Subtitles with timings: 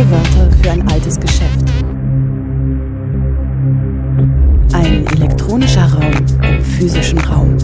[0.00, 1.60] Neue Wörter für ein altes Geschäft.
[4.72, 6.10] Ein elektronischer Raum
[6.42, 7.58] im physischen Raum.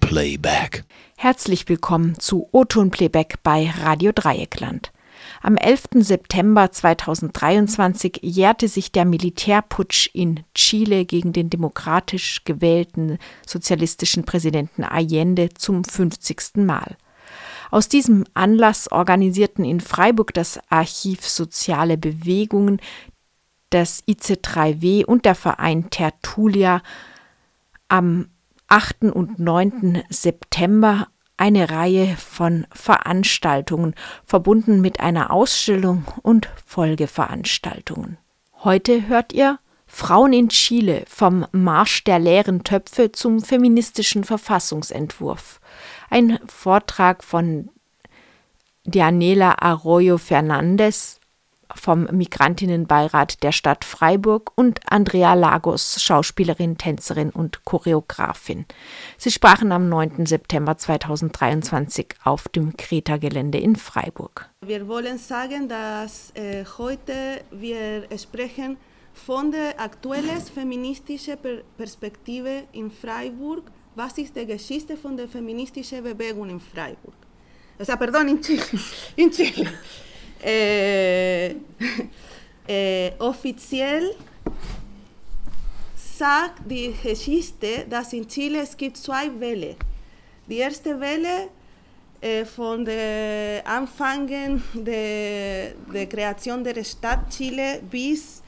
[0.00, 0.84] Playback.
[1.16, 4.90] Herzlich willkommen zu O-Ton Playback bei Radio Dreieckland.
[5.40, 5.88] Am 11.
[6.00, 15.50] September 2023 jährte sich der Militärputsch in Chile gegen den demokratisch gewählten sozialistischen Präsidenten Allende
[15.54, 16.56] zum 50.
[16.56, 16.96] Mal.
[17.70, 22.80] Aus diesem Anlass organisierten in Freiburg das Archiv Soziale Bewegungen,
[23.70, 26.82] das IC3W und der Verein Tertulia
[27.88, 28.28] am
[28.68, 29.04] 8.
[29.04, 30.02] und 9.
[30.08, 33.94] September eine Reihe von Veranstaltungen,
[34.26, 38.18] verbunden mit einer Ausstellung und Folgeveranstaltungen.
[38.64, 45.60] Heute hört ihr Frauen in Chile vom Marsch der leeren Töpfe zum feministischen Verfassungsentwurf.
[46.10, 47.70] Ein Vortrag von
[48.84, 51.20] Dianela Arroyo Fernandez,
[51.74, 58.66] vom Migrantinnenbeirat der Stadt Freiburg und Andrea Lagos, Schauspielerin, Tänzerin und Choreografin.
[59.16, 60.26] Sie sprachen am 9.
[60.26, 64.48] September 2023 auf dem Kreta-Gelände in Freiburg.
[64.64, 68.76] Wir wollen sagen, dass äh, heute wir sprechen
[69.12, 71.36] von der aktuellen feministischen
[71.76, 73.70] Perspektive in Freiburg.
[73.94, 77.14] Was ist die Geschichte von der feministischen Bewegung in Freiburg?
[77.78, 78.62] Also, pardon, in Chile.
[79.16, 79.66] In Chile.
[80.44, 81.54] Äh,
[82.68, 84.14] äh, offiziell
[85.96, 89.76] sagt die Geschichte, dass in Chile es gibt zwei Wellen.
[90.48, 91.48] Die erste Welle
[92.20, 98.42] äh, von den Anfängen der, der Kreation der Stadt Chile bis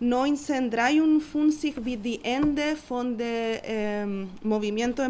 [0.00, 5.02] 1953 bis die Ende von dem ähm, Movimiento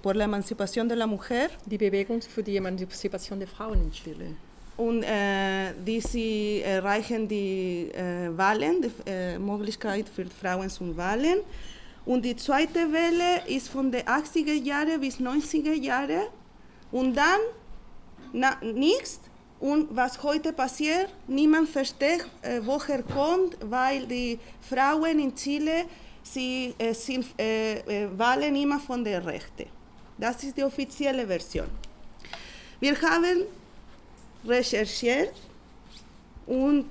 [0.00, 1.50] por la Emancipación de la Mujer.
[1.64, 4.45] Die Bewegung für die Emanzipation der Frauen in Chile
[4.76, 11.40] und äh, diese erreichen die äh, Wahlen, die äh, Möglichkeit für Frauen zu Wahlen.
[12.04, 16.26] Und die zweite Welle ist von den 80er Jahren bis 90er Jahren
[16.92, 17.40] und dann
[18.74, 19.20] nichts.
[19.58, 25.86] Und was heute passiert, niemand versteht, äh, woher kommt, weil die Frauen in Chile
[26.22, 29.66] sie, äh, sind, äh, äh wählen immer von der Rechte.
[30.18, 31.66] Das ist die offizielle Version.
[32.78, 33.46] Wir haben
[34.48, 35.32] recherchiert
[36.46, 36.86] und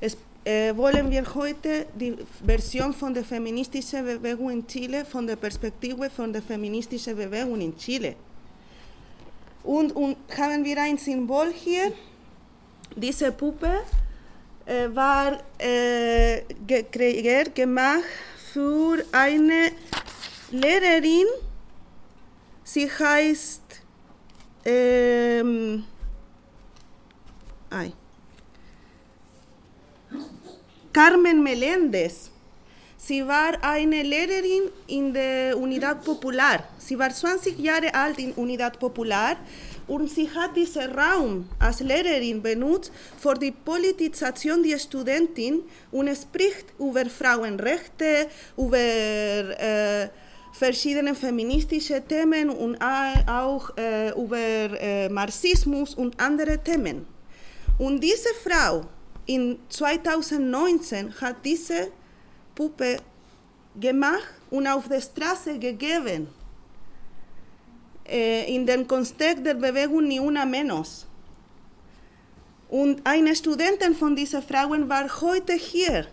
[0.00, 5.36] es, äh, wollen wir heute die Version von der feministischen Bewegung in Chile, von der
[5.36, 8.14] Perspektive von der feministischen Bewegung in Chile.
[9.62, 11.92] Und, und haben wir ein Symbol hier.
[12.94, 13.80] Diese Puppe
[14.66, 16.42] äh, war äh,
[16.92, 18.02] kreiert, gemacht
[18.52, 19.72] für eine
[20.50, 21.26] Lehrerin.
[22.62, 23.62] Sie heißt
[24.66, 25.84] ähm,
[27.74, 27.92] Ay.
[30.92, 32.30] Carmen Meléndez.
[32.96, 36.62] Sie war eine Lehrerin in der Unidad Popular.
[36.78, 39.36] Sie war 20 Jahre alt in Unidad Popular
[39.88, 46.66] und sie hat diesen Raum als Lehrerin benutzt für die Politisation der Studentin und spricht
[46.78, 50.08] über Frauenrechte, über äh,
[50.52, 57.13] verschiedene feministische Themen und auch äh, über äh, Marxismus und andere Themen.
[57.78, 58.84] Und diese Frau
[59.26, 61.90] in 2019 hat diese
[62.54, 62.98] Puppe
[63.74, 66.28] gemacht und auf der Straße gegeben.
[68.06, 71.06] Äh, in dem Kontext der Bewegung Ni Una Menos.
[72.68, 76.06] Und eine Studentin von diesen Frauen war heute hier.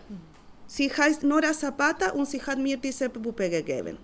[0.66, 3.98] Sie heißt Nora Zapata und sie hat mir diese Puppe gegeben.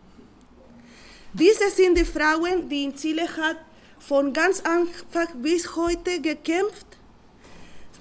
[1.32, 3.56] Diese sind die Frauen, die in Chile hat
[3.98, 6.97] von ganz Anfang bis heute gekämpft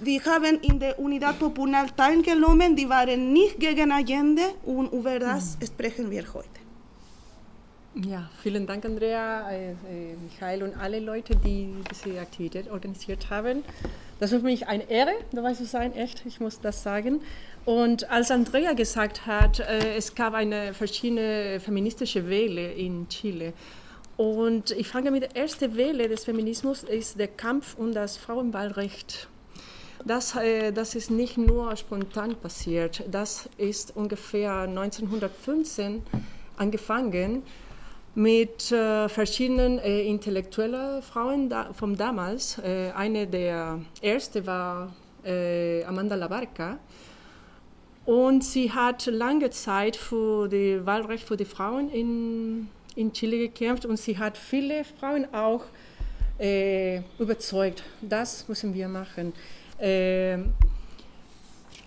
[0.00, 5.58] die haben in der Unidad Popular teilgenommen, die waren nicht gegen Allende und über das
[5.58, 5.66] mhm.
[5.66, 6.48] sprechen wir heute.
[7.94, 9.74] Ja, vielen Dank, Andrea, äh, äh,
[10.22, 13.64] Michael und alle Leute, die diese Aktivität organisiert haben.
[14.20, 17.20] Das ist für mich eine Ehre, dabei zu sein, echt, ich muss das sagen.
[17.64, 23.52] Und als Andrea gesagt hat, äh, es gab eine verschiedene feministische Welle in Chile.
[24.16, 29.28] Und ich fange mit der ersten Welle des Feminismus, ist der Kampf um das Frauenwahlrecht
[30.04, 36.02] das, äh, das ist nicht nur spontan passiert, das ist ungefähr 1915
[36.56, 37.42] angefangen
[38.14, 42.58] mit äh, verschiedenen äh, intellektuellen Frauen von damals.
[42.60, 44.92] Eine der ersten war
[45.86, 46.78] Amanda Labarca.
[48.06, 53.84] Und sie hat lange Zeit für das Wahlrecht für die Frauen in, in Chile gekämpft
[53.84, 55.64] und sie hat viele Frauen auch
[57.18, 57.82] überzeugt.
[58.00, 59.34] Das müssen wir machen.
[59.78, 60.38] Äh,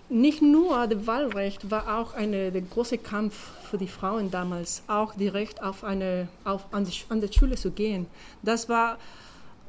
[0.08, 5.14] nicht nur das Wahlrecht war auch eine, der große Kampf für die Frauen damals, auch
[5.14, 8.06] das Recht auf eine, auf, an, die, an die Schule zu gehen.
[8.42, 8.98] Das war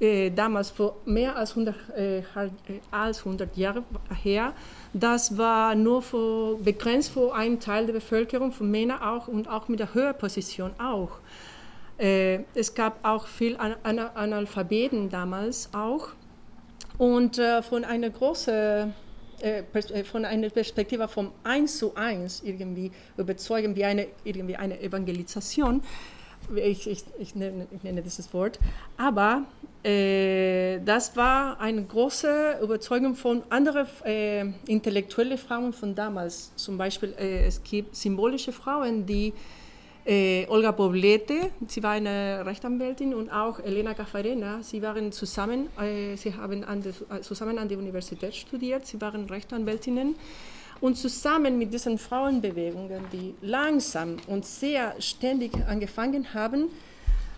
[0.02, 2.24] äh, damals vor mehr als 100, äh, äh
[2.92, 3.84] als 100 Jahre
[4.22, 4.52] her.
[4.94, 9.70] Das war nur für, begrenzt für einen Teil der Bevölkerung, für Männer auch und auch
[9.70, 11.12] mit der höheren Position auch.
[11.98, 16.10] Äh, es gab auch viel An An Analphabeten damals auch.
[16.98, 18.88] Und äh, von einer großen äh,
[19.44, 25.82] äh, von einer Perspektive vom Eins zu Eins irgendwie überzeugen, wie eine, irgendwie eine Evangelisation.
[26.56, 28.58] Ich, ich, ich, nenne, ich nenne dieses Wort.
[28.96, 29.44] Aber
[29.84, 36.56] äh, das war eine große Überzeugung von anderen äh, intellektuellen Frauen von damals.
[36.56, 39.34] Zum Beispiel, äh, es gibt symbolische Frauen, die
[40.06, 46.16] äh, Olga Poblete, sie war eine Rechtsanwältin und auch Elena Caffarena, sie waren zusammen, äh,
[46.16, 50.16] sie haben an der, zusammen an der Universität studiert, sie waren Rechtsanwältinnen
[50.82, 56.70] und zusammen mit diesen Frauenbewegungen, die langsam und sehr ständig angefangen haben,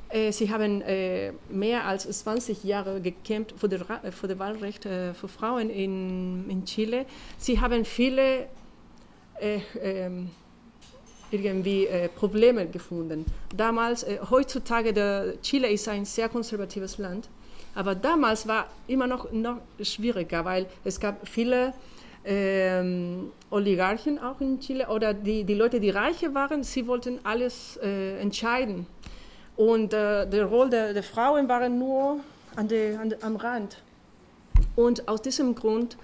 [0.10, 3.82] äh, Sie haben äh, mehr als 20 Jahre gekämpft für das
[4.16, 7.06] für Wahlrecht äh, für Frauen in, Chile.
[7.38, 8.48] Sie haben viele
[9.40, 10.30] äh, ähm,
[11.32, 13.26] irgendwie äh, Probleme gefunden.
[13.56, 17.30] Damals, äh, heutzutage, der Chile ist ein sehr konservatives Land,
[17.74, 21.74] aber damals war immer noch, noch schwieriger, weil es gab viele
[22.26, 27.78] ähm, Oligarchen auch in Chile oder die, die Leute, die reiche waren, sie wollten alles
[27.84, 28.88] äh, entscheiden.
[29.56, 32.20] Und äh, der Rolle der, der, Frauen war nur
[32.56, 33.78] an der, an der, am Rand.
[34.76, 35.98] Und aus diesem Grund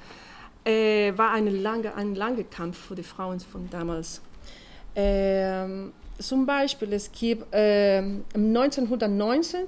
[0.64, 4.22] äh, war eine lange, ein langer Kampf für die Frauen von damals.
[4.96, 9.62] Ähm, zum Beispiel, es gibt ähm, 1919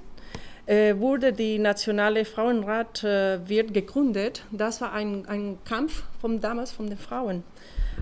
[0.65, 4.43] äh, wurde die Nationale Frauenrat äh, wird gegründet.
[4.51, 7.43] Das war ein, ein Kampf von damals von den Frauen.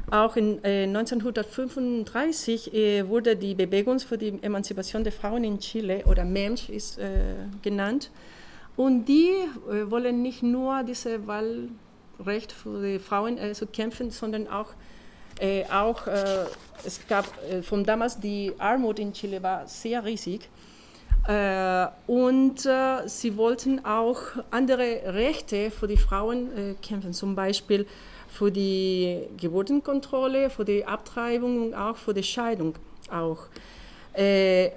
[0.09, 6.03] Auch in äh, 1935 äh, wurde die Bewegung für die Emanzipation der Frauen in Chile
[6.05, 8.09] oder MEMS ist äh, genannt.
[8.77, 9.29] Und die
[9.69, 15.00] äh, wollen nicht nur dieses Wahlrecht für die Frauen zu kämpfen, sondern auch äh,
[15.71, 16.45] auch, äh,
[16.83, 20.49] es gab äh, von damals die Armut in Chile war sehr riesig.
[21.27, 24.17] Äh, und äh, sie wollten auch
[24.49, 27.85] andere Rechte für die Frauen äh, kämpfen, zum Beispiel
[28.27, 32.75] für die Geburtenkontrolle, für die Abtreibung und auch für die Scheidung
[33.11, 33.47] auch.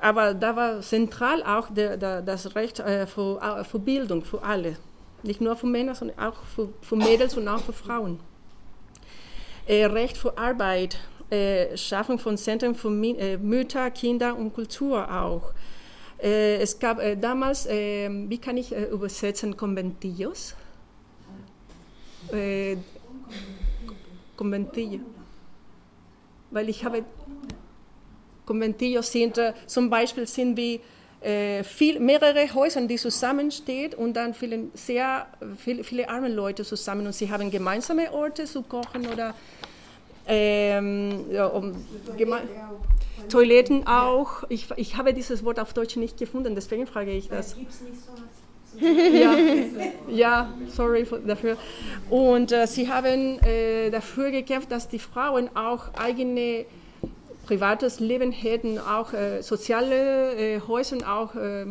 [0.01, 4.77] aber da war zentral auch der, der, das Recht für, für Bildung für alle,
[5.23, 8.34] nicht nur für Männer, sondern auch für, für Mädels und auch für Frauen äh,
[9.67, 10.99] Recht für Arbeit,
[11.31, 15.53] äh, Schaffung von Zentren für äh, Mütter, Kinder und Kultur auch.
[16.23, 20.55] Äh, es gab äh, damals, äh, wie kann ich übersetzen, Conventillos?
[22.33, 22.77] Äh.
[26.51, 27.05] Weil ich habe,
[28.47, 30.81] Conventillos sind zum Beispiel sind wie
[31.65, 35.27] viel, mehrere Häuser, die zusammenstehen und dann viele, sehr
[35.57, 39.35] viele, viele arme Leute zusammen und sie haben gemeinsame Orte zu kochen oder
[40.27, 41.73] ähm, ja, um
[43.29, 44.45] Toiletten auch.
[44.49, 47.57] Ich, ich habe dieses Wort auf Deutsch nicht gefunden, deswegen frage ich das.
[48.81, 49.37] ja,
[50.09, 51.57] ja, sorry dafür.
[52.11, 56.67] Und äh, sie haben äh, dafür gekämpft, dass die Frauen auch eigene
[57.45, 61.67] privates Leben hätten, auch äh, soziale äh, Häuser, auch, äh,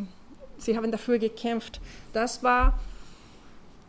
[0.58, 1.82] sie haben dafür gekämpft.
[2.14, 2.80] Das war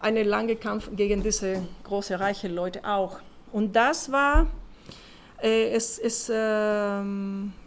[0.00, 3.20] ein langer Kampf gegen diese große, reiche Leute auch.
[3.52, 4.46] Und das war,
[5.42, 7.02] äh, es, es, äh,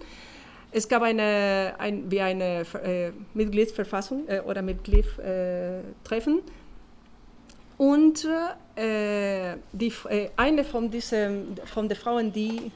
[0.72, 6.42] Es gab eine, ein, wie eine äh, Mitgliedsverfassung äh, oder Mitgliedstreffen.
[7.78, 8.28] Und
[8.76, 12.72] äh, die, äh, eine von, diesen, von den Frauen, die,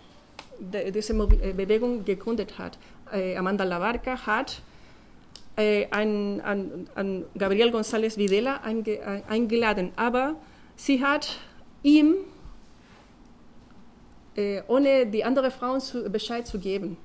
[0.60, 2.80] die diese äh, Bewegung gegründet hat,
[3.12, 4.62] äh, Amanda Labarca, hat
[5.56, 9.92] an, an, an, Gabriel González Videla einge, eingeladen.
[9.96, 10.34] Aber
[10.76, 11.38] sie hat
[11.84, 12.16] ihm,
[14.68, 16.98] ohne die anderen Frauen zu, Bescheid zu geben,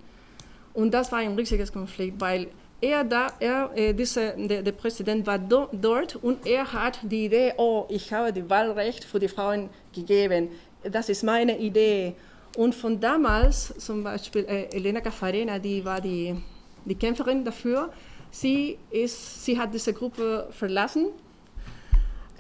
[0.78, 2.46] und das war ein riesiges Konflikt, weil
[2.80, 7.24] er da, er, äh, diese, der, der, Präsident war do, dort und er hat die
[7.24, 10.50] Idee, oh, ich habe das Wahlrecht für die Frauen gegeben.
[10.84, 12.14] Das ist meine Idee.
[12.56, 16.36] Und von damals, zum Beispiel äh, Elena Cafarena, die war die,
[16.84, 17.92] die Kämpferin dafür,
[18.30, 21.08] sie, ist, sie hat diese Gruppe verlassen.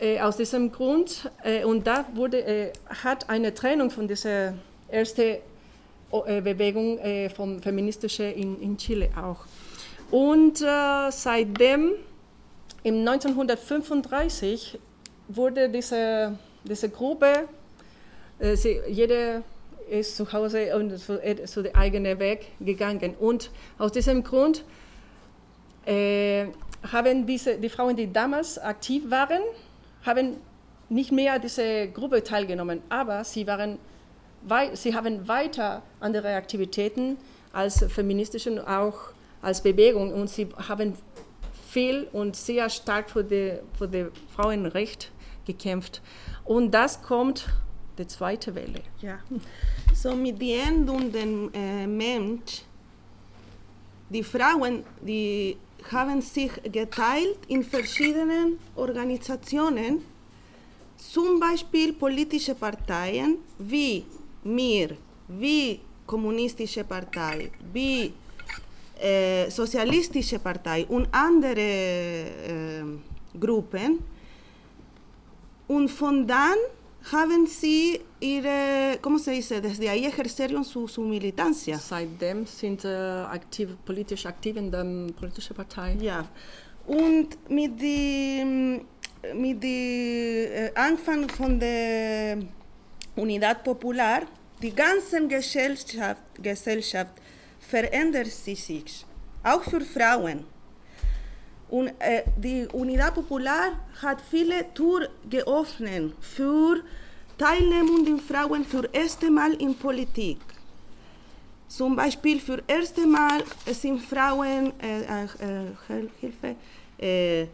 [0.00, 4.54] Äh, aus diesem Grund, äh, und da wurde, äh, hat eine Trennung von dieser
[4.86, 5.38] ersten
[6.12, 9.44] äh, Bewegung äh, vom Feministischen in, in Chile auch.
[10.10, 11.92] Und seitdem,
[12.82, 14.78] im 1935,
[15.28, 17.46] wurde diese, diese Gruppe,
[18.54, 19.42] sie, jede
[19.90, 23.16] ist zu Hause und zu, zu dem eigenen Weg gegangen.
[23.20, 24.64] Und aus diesem Grund
[25.84, 26.46] äh,
[26.90, 29.42] haben diese, die Frauen, die damals aktiv waren,
[30.08, 30.38] haben
[30.88, 33.78] nicht mehr diese Gruppe teilgenommen, aber sie waren
[34.72, 37.18] sie haben weiter andere Aktivitäten
[37.52, 39.12] als feministische und auch
[39.42, 40.94] als Bewegung und sie haben
[41.68, 45.10] viel und sehr stark für die, für die Frauenrecht
[45.44, 46.00] gekämpft.
[46.44, 47.46] Und das kommt
[47.98, 48.80] die zweite Welle.
[49.00, 49.18] Ja.
[49.94, 52.62] So mit den Endungen äh, Mensch,
[54.08, 55.56] die Frauen, die
[55.90, 60.02] haben sich geteilt in verschiedenen Organisationen,
[60.96, 64.04] zum Beispiel politische Parteien wie
[64.42, 64.96] mir
[65.28, 68.12] wie kommunistische Partei, wie
[69.00, 72.82] äh, sozialistische Partei und andere äh,
[73.38, 73.98] Gruppen.
[75.68, 76.56] Und von dann
[77.12, 79.60] haben sie ihre, ¿cómo se dice?
[79.60, 81.78] Desde ahí ejercieron su, su militancia.
[81.78, 84.84] Seitdem sind äh, aktiv, politisch aktiv in der
[85.18, 85.96] politischen Partei.
[86.00, 86.26] Ja.
[86.86, 88.86] Und mit dem
[89.34, 92.38] mit dem äh, Anfang von der
[93.16, 94.22] Unidad Popular,
[94.62, 97.12] die ganze Gesellschaft, Gesellschaft
[97.58, 99.04] verändert sich,
[99.42, 100.44] auch für Frauen.
[101.70, 106.80] Und äh, die Unidad Popular hat viele Türen geöffnet für
[107.36, 110.38] teilnehmende Frauen für erste Mal in Politik.
[111.68, 116.56] Zum Beispiel für erste Mal sind Frauen äh, äh, Hilfe,
[116.98, 117.46] äh,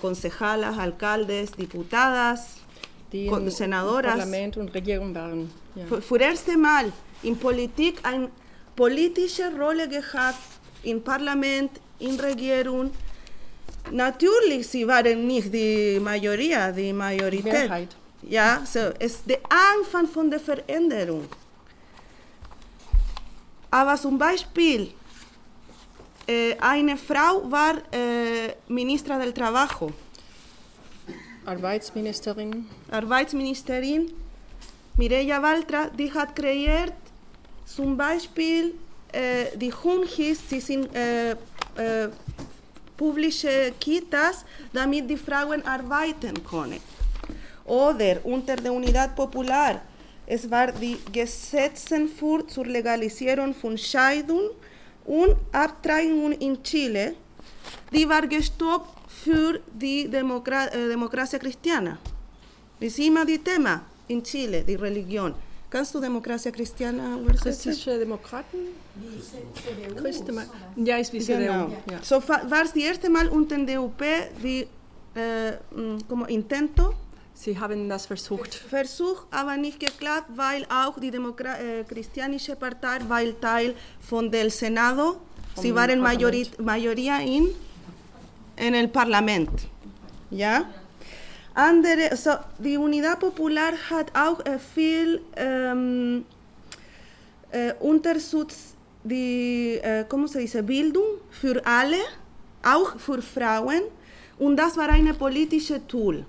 [0.00, 2.56] Concejalas, Alcaldes, Diputadas,
[3.12, 5.50] die im Senadoras, Parlament und Regierung waren.
[5.74, 5.84] Ja.
[5.84, 6.90] Für, für erste Mal
[7.22, 8.30] in Politik eine
[8.74, 10.38] politische Rolle gehabt,
[10.82, 12.90] im Parlament, in Regierung.
[13.90, 17.52] Natürlich, sie waren nicht die Majoria, die Majorität.
[17.52, 17.96] Mehrheit.
[18.22, 21.26] Ja, so, es ist der Anfang von der Veränderung.
[23.70, 24.92] Aber zum Beispiel,
[26.26, 29.92] äh, eine Frau war äh, Ministra del Trabajo.
[31.46, 32.66] Arbeitsministerin.
[32.90, 34.12] Arbeitsministerin
[34.96, 36.92] Mireia Baltra, die hat kreiert
[37.64, 38.74] zum Beispiel
[39.12, 42.08] äh, die Hunchis, sie sind äh, äh,
[43.00, 46.80] publische Kitas, damit die Frauen arbeiten können.
[47.64, 49.80] Oder unter der Unidad Popular,
[50.26, 54.50] es war die Gesetze für zur Legalisierung von Scheidung
[55.06, 57.14] und Abtreibung in Chile,
[57.90, 58.90] die war gestoppt
[59.24, 61.38] für die Demokra äh, Demokratie
[62.98, 65.34] ist immer das Thema in Chile, die Religion.
[65.70, 67.70] Kannst du Demokratie Christiana übersetzen?
[67.70, 68.58] Christliche Demokraten?
[69.96, 70.40] Christen.
[70.76, 71.70] Ja, ist wie genau.
[71.90, 71.98] Ja.
[72.02, 74.02] So war es das erste Mal unter der UP
[74.42, 74.66] die
[75.14, 75.52] äh,
[76.08, 76.94] como intento.
[77.32, 78.54] Sie haben das versucht.
[78.54, 84.50] Versucht, aber nicht geklappt, weil auch die Demokra äh, Christianische Partei war Teil von del
[84.50, 85.16] Senado.
[85.54, 87.54] Vom Sie waren Majoria in
[88.56, 89.64] en el Parlamento.
[90.30, 90.64] ¿Ya?
[91.54, 96.24] Andere, so die Unidad Popular hat auch äh, viel ähm,
[97.50, 101.96] äh, unterstützt die, äh, ¿cómo se dice, Bildung für alle,
[102.62, 103.82] auch für Frauen.
[104.38, 106.24] Und das war ein politisches Tool.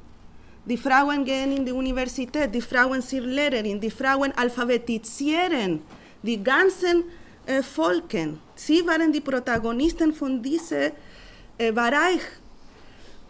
[0.65, 5.81] Die Frauen gehen in die Universität, die Frauen sind Lehrerin, die Frauen alphabetisieren
[6.21, 7.03] die ganzen
[7.45, 8.39] äh, Volken.
[8.55, 10.91] Sie waren die Protagonisten von diesem
[11.57, 12.21] äh, Bereich.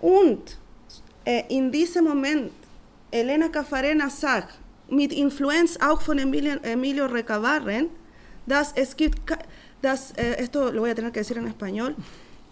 [0.01, 0.57] Und
[1.25, 2.51] äh, in diesem Moment,
[3.11, 4.57] Elena Cafarena sagt,
[4.89, 7.89] mit Influenz auch von Emilio, Emilio Recabarren,
[8.45, 9.19] dass es gibt,
[9.81, 11.95] dass, eh, esto lo voy a tener que decir en español,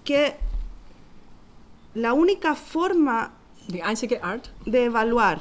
[0.06, 0.34] que
[1.96, 3.32] la única forma
[3.68, 5.40] Die einzige Art, de evaluar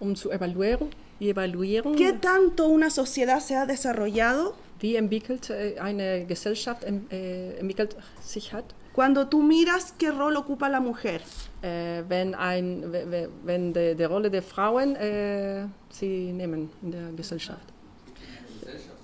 [0.00, 0.88] um zu evaluieren,
[1.20, 7.06] die Evaluierung, qué tanto una sociedad se ha desarrollado wie entwickelt äh, eine Gesellschaft em-
[7.10, 11.20] entwickelt sich hat, cuando tú miras qué rol ocupa la mujer.
[11.64, 16.90] Äh, wenn, ein, we- we- wenn die, die Rolle der Frauen äh, sie nehmen in
[16.92, 17.66] der Gesellschaft.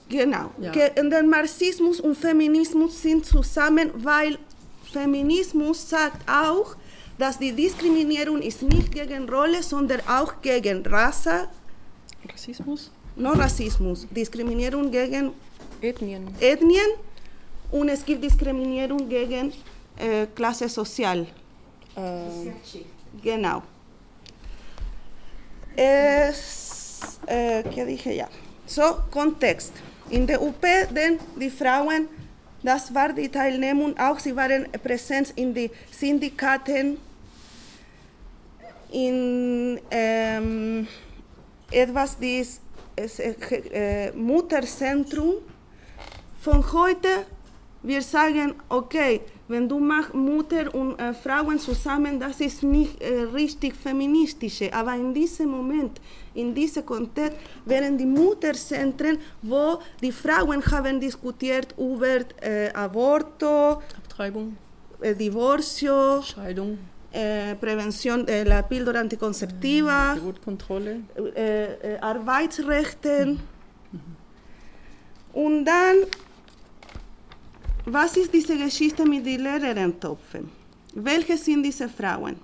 [0.09, 0.51] Genau.
[0.61, 0.73] Ja.
[0.97, 4.37] En der Marxismus und Feminismus sind zusammen, weil
[4.93, 6.75] Feminismus sagt auch,
[7.17, 11.49] dass die Diskriminierung ist nicht gegen Rolle, sondern auch gegen Rasse,
[12.33, 15.33] Rassismus, no Rassismus, Diskriminierung gegen
[15.81, 16.27] Ethnien.
[16.41, 16.91] Ethnien
[17.71, 19.53] und es gibt Diskriminierung gegen
[19.97, 21.27] äh, Klasse sozial.
[21.97, 22.53] Äh,
[23.23, 23.63] Genau.
[25.77, 28.29] Es, äh, ¿Qué dije ya?
[28.67, 29.73] So, Kontext.
[30.11, 30.63] In der UP,
[30.95, 32.09] denn die Frauen,
[32.63, 36.99] das war die Teilnehmung auch, sie waren präsent in die Syndikaten,
[38.93, 40.87] in ähm,
[41.71, 42.17] etwas,
[42.97, 45.35] das äh, Mutterzentrum.
[46.41, 47.27] Von heute,
[47.83, 53.23] wir sagen, okay, wenn du machst Mutter und äh, Frauen zusammen, das ist nicht äh,
[53.33, 54.63] richtig feministisch.
[54.73, 56.01] Aber in diesem Moment,
[56.35, 64.57] in diesem Kontext, wären die Mutterzentren, wo die Frauen haben diskutiert über äh, Aborto, Abtreibung,
[65.01, 66.79] äh, Divorcio, Scheidung,
[67.13, 71.01] äh, Prävention de la Píldora anticonceptiva, Geburtskontrolle.
[71.35, 73.41] äh, äh, Arbeitsrechten.
[75.33, 75.97] Und dann,
[77.93, 80.49] was ist diese Geschichte mit den Lehrerentopfen?
[80.95, 82.37] Welche sind diese Frauen?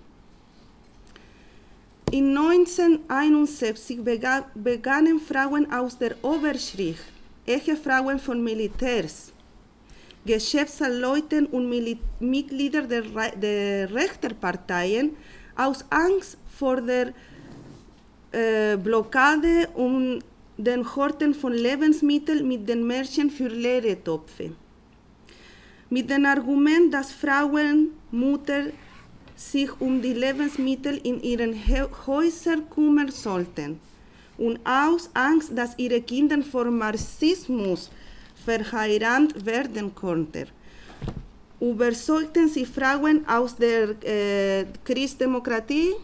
[2.13, 7.03] In 1961 bega begannen Frauen aus der Oberschicht,
[7.47, 9.33] Ehefrauen von Militärs,
[10.25, 15.17] Geschäftsleuten und Mili Mitglieder der, Re der rechten Parteien
[15.57, 17.13] aus Angst vor der
[18.33, 20.21] äh, Blockade und
[20.57, 24.53] den Horten von Lebensmitteln mit den Märchen für leere Töpfe.
[25.88, 28.66] Mit dem Argument, dass Frauen, Mutter
[29.37, 33.79] sich um die Lebensmittel in ihren Hä- Häusern kümmern sollten.
[34.38, 37.90] Und aus Angst, dass ihre Kinder vor Marxismus
[38.44, 40.46] verheiratet werden konnten
[41.61, 45.94] überzeugten sie Frauen aus der äh, Christdemokratie?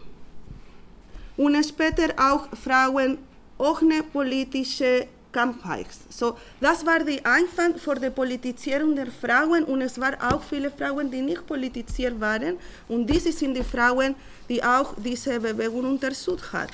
[1.37, 3.17] Und später auch Frauen
[3.57, 5.85] ohne politische Kampagne.
[6.09, 10.71] So, das war der Anfang für die Politisierung der Frauen und es waren auch viele
[10.71, 14.15] Frauen, die nicht politisiert waren und diese sind die Frauen,
[14.47, 16.71] die auch diese Bewegung unterstützt haben.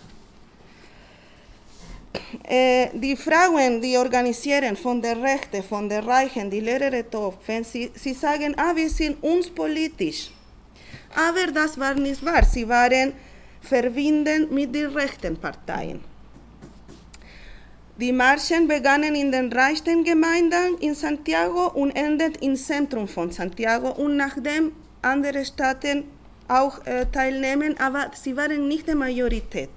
[2.44, 7.92] Äh, die Frauen, die organisieren von der Rechte, von der Reichen, die Lehrer Topfen, sie,
[7.94, 10.32] sie sagen, ah, wir sind uns politisch.
[11.16, 12.44] Aber das war nicht wahr.
[12.44, 13.14] Sie waren
[13.62, 16.09] verbinden mit den rechten Parteien.
[18.00, 23.90] Die Marschen begannen in den reichsten Gemeinden in Santiago und endeten im Zentrum von Santiago
[23.90, 26.06] und nachdem andere Staaten
[26.48, 29.70] auch äh, teilnehmen, aber sie waren nicht die Majorität.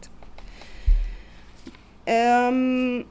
[2.07, 3.07] Ähm,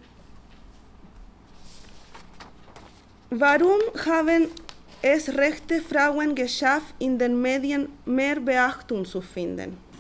[3.30, 4.47] warum haben
[5.02, 9.90] es rechte Frauen geschafft, in den Medien mehr Beachtung zu finden?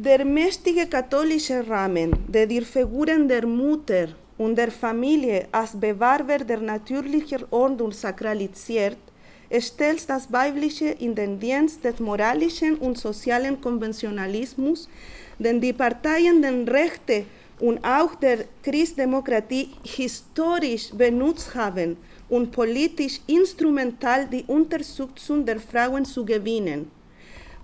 [0.00, 4.06] Der mächtige katholische Rahmen, der die Figuren der Mutter
[4.36, 8.96] und der Familie als Bewahrer der natürlichen Ordnung sakralisiert,
[9.58, 14.88] stellt das Weibliche in den Dienst des moralischen und sozialen Konventionalismus,
[15.36, 17.24] den die Parteien den Rechte
[17.58, 21.96] und auch der Christdemokratie historisch benutzt haben,
[22.28, 26.88] um politisch instrumental die Unterstützung der Frauen zu gewinnen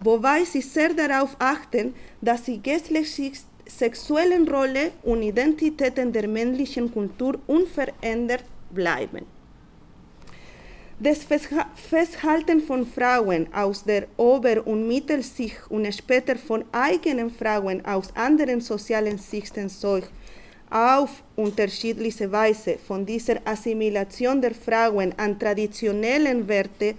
[0.05, 3.33] wobei sie sehr darauf achten, dass die geistliche
[3.67, 9.27] sexuellen Rolle und Identitäten der männlichen Kultur unverändert bleiben.
[11.01, 11.27] Das
[11.91, 18.61] Festhalten von Frauen aus der Ober- und Mittelschicht und später von eigenen Frauen aus anderen
[18.61, 20.05] sozialen Schichten soll
[20.71, 26.95] auf unterschiedliche Weise von dieser Assimilation der Frauen an traditionellen Werte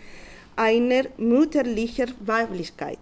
[0.56, 3.00] einer mütterlichen Weiblichkeit.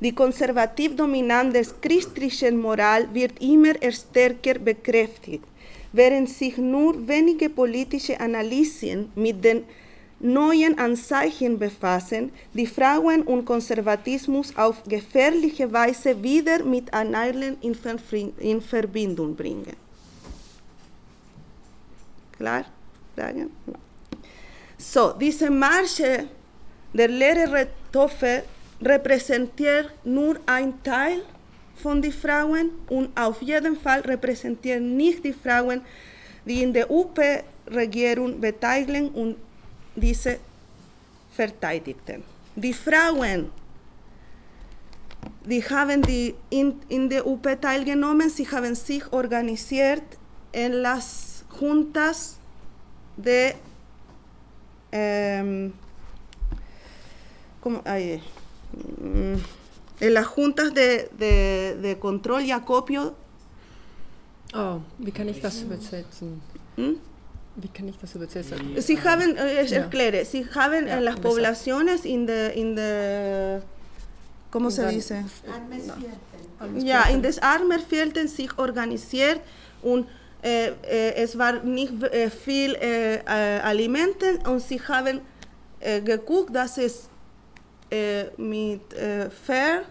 [0.00, 5.44] Die konservativ dominante christliche Moral wird immer stärker bekräftigt
[5.92, 9.64] während sich nur wenige politische Analysen mit den
[10.20, 17.76] neuen Anzeichen befassen, die Frauen und Konservatismus auf gefährliche Weise wieder miteinander in,
[18.38, 19.76] in Verbindung bringen.
[22.38, 22.64] Klar?
[23.14, 23.50] Fragen?
[24.82, 26.26] So, diese Marche
[26.92, 28.42] der leeren Toffe
[28.82, 31.22] repräsentiert nur ein Teil
[31.76, 35.82] von den Frauen und auf jeden Fall repräsentieren nicht die Frauen,
[36.44, 39.36] die in der UP-Regierung beteiligen und
[39.94, 40.38] diese
[41.30, 42.24] verteidigten.
[42.56, 43.50] Die Frauen,
[45.44, 50.02] die haben die in, in der UP teilgenommen, sie haben sich organisiert
[50.50, 52.36] in las juntas
[53.16, 53.54] de
[54.92, 55.72] ähm,
[57.60, 58.22] como, ay,
[59.00, 59.34] mm,
[60.00, 63.14] en las juntas de, de, de control y acopio.
[64.54, 66.42] Oh, wie kann ich das übersetzen?
[66.76, 66.96] ¿Mm?
[67.56, 68.58] Wie kann ich das übersetzen?
[68.80, 69.76] Si haben, eh, Ja.
[69.78, 73.62] erkläre, si haben Ja, en las poblaciones, in the, in the,
[74.50, 75.24] ¿cómo se dice?
[76.84, 79.40] Ja, in des Armervierteln sich organisiert
[79.82, 80.06] und
[80.42, 82.76] es war nicht äh, viel
[83.26, 85.20] Alimenten und sie haben
[86.04, 87.08] geguckt, dass es
[88.36, 88.80] mit
[89.44, 89.82] fair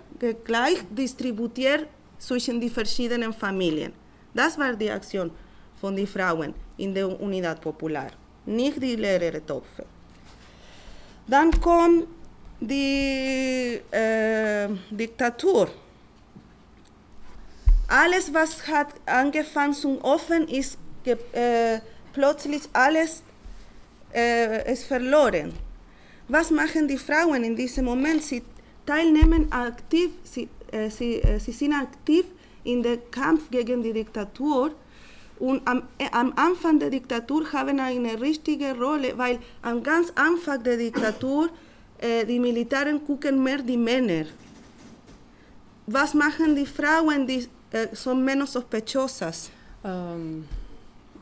[0.43, 1.87] gleich distributiert
[2.17, 3.93] zwischen die verschiedenen Familien.
[4.33, 5.31] Das war die Aktion
[5.79, 8.11] von den Frauen in der Unidad Popular,
[8.45, 9.85] nicht die leere Topfe.
[11.27, 12.07] Dann kommt
[12.59, 15.69] die äh, Diktatur.
[17.91, 21.79] Alles, was hat angefangen zu offen, ist äh,
[22.13, 23.21] plötzlich alles
[24.13, 25.51] äh, ist verloren.
[26.29, 28.23] Was machen die Frauen in diesem Moment?
[28.23, 28.43] Sie
[28.85, 32.23] teilnehmen aktiv, sie, äh, sie, äh, sie sind aktiv
[32.63, 34.71] in dem Kampf gegen die Diktatur.
[35.37, 40.63] Und am, äh, am Anfang der Diktatur haben eine richtige Rolle, weil am ganz Anfang
[40.63, 41.49] der Diktatur
[41.99, 44.27] äh, die Militären gucken mehr die Männer.
[45.87, 49.49] Was machen die Frauen, die äh, son menos sospechosas?
[49.83, 50.47] Ähm,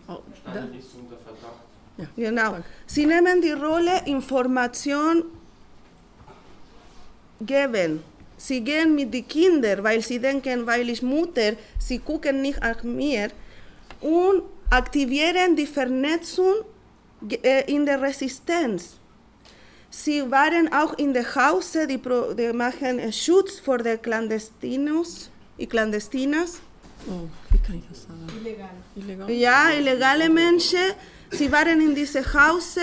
[0.07, 1.69] oh, da, Verdacht.
[2.15, 2.51] Genau.
[2.51, 2.63] Danke.
[2.85, 5.23] Sie nehmen die Rolle Information
[7.41, 8.03] geben.
[8.37, 12.83] Sie gehen mit den Kindern, weil sie denken, weil ich Mutter, sie gucken nicht nach
[12.83, 13.29] mir
[13.99, 16.63] und aktivieren die Vernetzung
[17.43, 18.97] äh, in der Resistenz.
[19.89, 21.99] Sie waren auch in der Hause, die,
[22.37, 25.29] die machen äh, Schutz vor den Clandestinos
[25.59, 26.59] y Clandestinas.
[27.09, 28.07] oh, das?
[28.41, 28.69] Illegal.
[28.95, 29.29] Illegal?
[29.29, 30.93] Ja, illegale Menschen,
[31.31, 32.81] sie waren in diesem Hause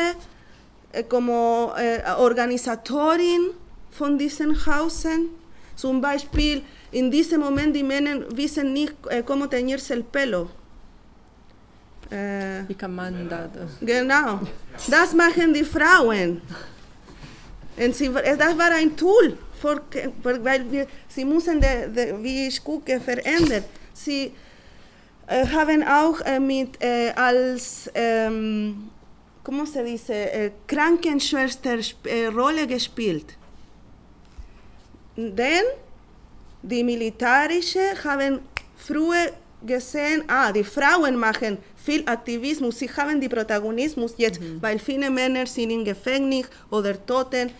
[0.92, 3.50] äh, como äh, Organisatorin
[3.90, 5.30] von diesen Hausen.
[5.74, 6.62] Zum Beispiel
[6.92, 10.48] in diesem Moment die Männer wissen nicht, äh, cómo teñirse el pelo.
[12.10, 14.40] Äh, Wie kann man da, da Genau.
[14.88, 16.40] Das machen die Frauen.
[17.76, 19.80] Und sie, das war ein Tool, für,
[20.22, 23.64] weil wir, sie müssen, de, de, wie ich gucke, verändern.
[23.92, 24.32] Sie
[25.26, 28.90] äh, haben auch äh, mit äh, als, ähm,
[29.42, 33.36] ¿cómo se dice, äh, Krankenschwester sp- äh, Rolle gespielt.
[35.16, 35.64] Denn
[36.62, 38.40] die Militärische haben
[38.76, 39.32] früher
[39.64, 45.46] gesehen, ah, die Frauen machen viel Aktivismus, sie haben die Protagonismus jetzt, weil viele Männer
[45.46, 47.50] sind im Gefängnis oder Toten.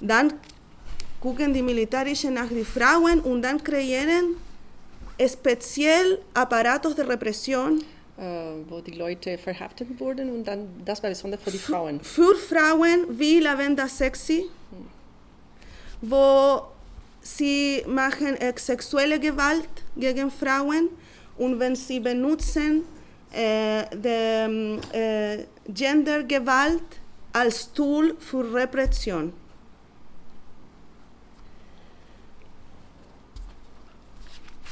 [0.00, 0.32] Dann
[1.20, 4.36] gucken die Militärischen nach den Frauen und dann kreieren
[5.18, 7.82] speziell Apparatos de Repression
[8.20, 8.22] äh,
[8.68, 12.00] wo die Leute verhaftet wurden und dann, das war besonders für die Frauen.
[12.00, 14.44] für Frauen wie Lavenda Sexy,
[16.02, 16.62] wo
[17.22, 20.90] sie machen äh, sexuelle Gewalt gegen Frauen
[21.38, 22.82] und wenn sie benutzen
[23.32, 26.82] äh, die, äh, Gendergewalt
[27.32, 29.32] als Tool für Repression.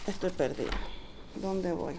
[0.09, 0.71] Estoy perdida.
[1.35, 1.97] ¿Dónde voy?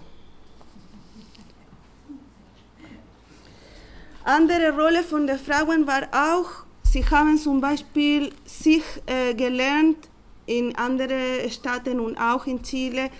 [4.24, 10.08] Andere Rolle von den Frauen war auch, sie haben zum Beispiel sich äh, gelernt
[10.46, 13.10] in anderen Staaten und auch in Chile,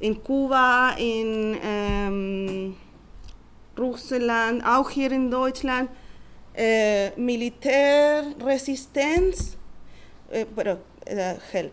[0.00, 2.76] in Kuba, in ähm,
[3.78, 5.88] Russland, auch hier in Deutschland,
[6.52, 9.56] eh, Militärresistenz,
[10.54, 10.76] bueno,
[11.06, 11.72] eh, help,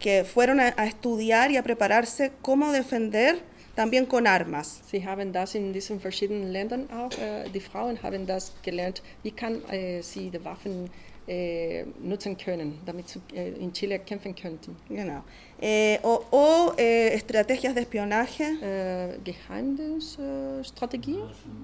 [0.00, 3.38] que fueron a, a estudiar y a prepararse cómo defender
[3.76, 4.80] también con armas.
[4.90, 9.30] Sie haben das in diesen verschiedenen Ländern auch, äh, die Frauen haben das gelernt, wie
[9.30, 10.90] kann äh, sie die Waffen
[11.28, 14.74] äh, nutzen können, damit sie äh, in Chile kämpfen könnten.
[14.88, 15.22] Genau.
[15.60, 21.18] Eh, o o, eh, estrategias de espionaje, Äh, Geheimnisstrategie,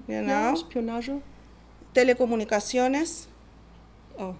[0.07, 0.55] ja, genau.
[0.55, 1.19] Spionage.
[1.93, 3.27] telecomunicaciones,
[4.19, 4.33] Oh.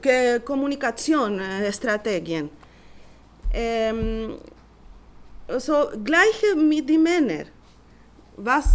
[0.00, 2.48] que, Kommunikation, äh, Strategien.
[3.56, 4.38] Ähm,
[5.58, 7.46] so, gleiche mit den Männern.
[8.36, 8.66] Was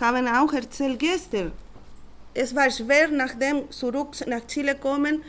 [0.00, 1.50] haben auch erzählt gestern.
[2.32, 5.22] Es war schwer, nachdem zurück nach Chile kommen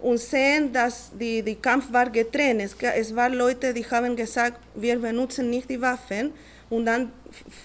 [0.00, 2.60] und sehen, dass die, die Kampf war getrennt.
[2.60, 6.32] Es, es waren Leute, die haben gesagt, wir benutzen nicht die Waffen.
[6.70, 7.12] Und dann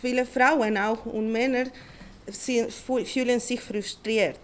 [0.02, 1.66] viele Frauen auch und Männer
[2.30, 4.40] fu- fühlen sich frustriert.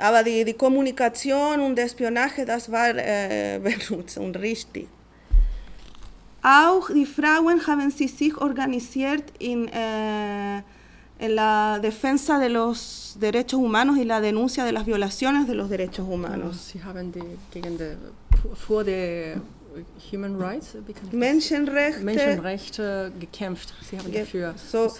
[0.00, 4.88] Aber die, die Kommunikation und das Spionage, das war äh, benutzt und richtig.
[6.42, 10.62] Auch die Frauen haben sie sich organisiert in, äh,
[11.18, 15.68] en la defensa de los derechos humanos y la denuncia de las violaciones de los
[15.68, 16.70] derechos humanos.
[16.72, 17.20] Sie haben die,
[17.52, 17.94] gegen die,
[18.54, 19.42] vor der
[20.10, 20.76] Human Rights,
[21.12, 23.74] Menschenrechte, Menschenrechte gekämpft.
[23.82, 24.54] Sie haben dafür.
[24.56, 24.90] so,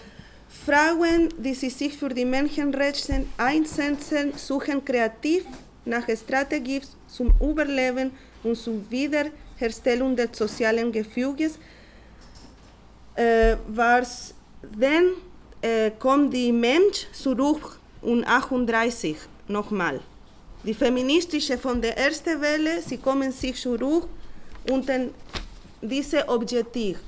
[0.51, 5.45] Frauen, die sich für die Menschenrechte einsetzen, suchen kreativ
[5.85, 8.11] nach Strategien zum Überleben
[8.43, 11.59] und zur Wiederherstellung des sozialen Gefüges.
[13.15, 14.35] Äh, was
[14.79, 15.13] dann
[15.63, 19.17] äh, kommt die Mensch zurück und 38
[19.49, 20.01] nochmal.
[20.65, 24.09] Die feministische von der ersten Welle, sie kommen sich zurück
[24.71, 25.07] unter
[25.81, 26.99] diese Objektiv.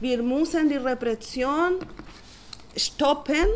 [0.00, 1.78] Wir müssen die Repression
[2.76, 3.46] stoppen.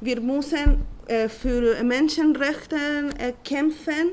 [0.00, 2.76] Wir müssen äh, für Menschenrechte
[3.18, 4.12] äh, kämpfen.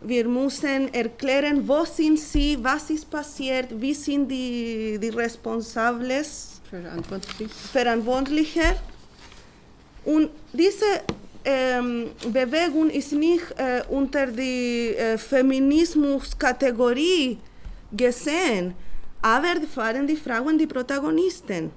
[0.00, 7.50] Wir müssen erklären, wo sind sie, was ist passiert, wie sind die, die Responsables, Verantwortlich.
[7.72, 8.76] Verantwortliche.
[10.04, 10.84] Und diese
[11.44, 17.38] ähm, Bewegung ist nicht äh, unter die äh, Feminismus-Kategorie
[17.90, 18.74] gesehen,
[19.22, 21.70] aber waren die Frauen die Protagonisten.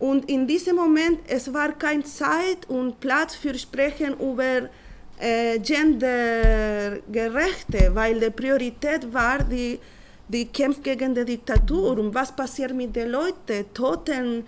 [0.00, 4.70] Und in diesem Moment, es war keine Zeit und Platz für Sprechen über
[5.18, 9.78] äh, Gendergerechte, weil die Priorität war die,
[10.26, 14.42] die Kampf gegen die Diktatur und was passiert mit den Leuten, Toten,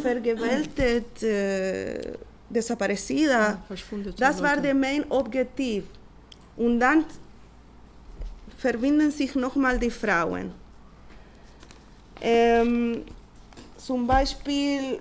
[0.00, 2.12] vergewaltigt, äh,
[2.48, 3.60] desaparecida.
[4.16, 5.82] Das war der Main Objektiv.
[6.56, 7.04] Und dann
[8.56, 10.52] verbinden sich nochmal die Frauen.
[12.20, 13.02] Ähm,
[13.84, 15.00] zum Beispiel,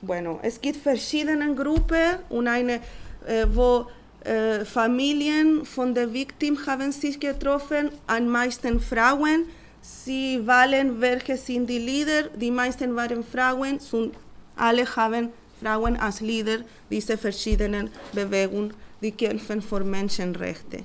[0.00, 2.80] bueno, es gibt verschiedene Gruppen und eine,
[3.26, 3.86] äh, wo
[4.24, 9.44] äh, Familien von der Victim haben sich getroffen, am meisten Frauen.
[9.82, 12.30] Sie wählen, welche sind die Leader.
[12.34, 14.14] Die meisten waren Frauen und
[14.56, 15.28] alle haben
[15.60, 16.58] Frauen als Leader
[16.90, 20.78] dieser verschiedenen Bewegungen, die kämpfen für Menschenrechte.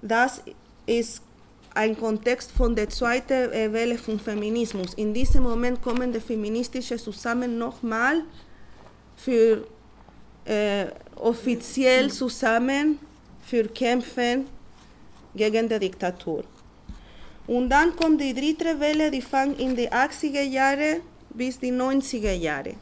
[0.00, 0.42] Das
[0.86, 1.22] ist
[1.76, 4.94] ein Kontext von der zweiten äh, Welle von Feminismus.
[4.94, 8.22] In diesem Moment kommen die feministischen zusammen nochmal
[9.16, 9.66] für
[10.44, 10.86] äh,
[11.16, 12.98] offiziell zusammen
[13.42, 14.46] für Kämpfen
[15.34, 16.44] gegen die Diktatur.
[17.46, 22.32] Und dann kommt die dritte Welle, die fängt in die 80er Jahre bis die 90er
[22.32, 22.74] Jahre.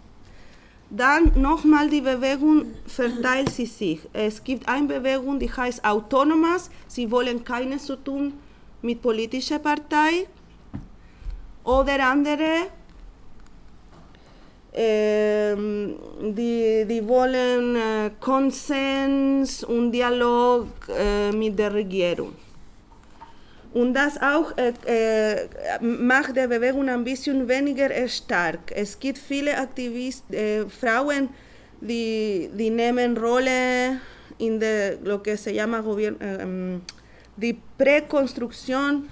[0.89, 3.99] Dann nochmal die Bewegung verteilt sie sich.
[4.13, 6.71] Es gibt eine Bewegung, die heißt Autonomas.
[6.87, 8.35] Sie wollen keines zu tun
[8.85, 10.27] mit politischer Partei.
[11.65, 12.69] Oder andere,
[14.75, 22.35] ähm, die, die wollen äh, Konsens und Dialog äh, mit der Regierung.
[23.73, 25.49] Und das auch äh, äh,
[25.81, 28.71] macht die Bewegung ein bisschen weniger stark.
[28.71, 31.31] Es gibt viele Aktivisten, äh, Frauen,
[31.81, 34.01] die, die nehmen Rolle
[34.39, 36.17] in der, lo que se llama gobier-
[37.39, 39.09] äh, ähm, die Präkonstruktion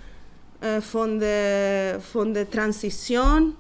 [0.60, 3.56] äh, von, der, von der Transition.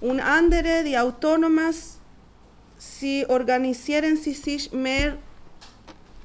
[0.00, 1.98] Und andere, die Autonomas,
[2.78, 5.16] sie organisieren sie sich mehr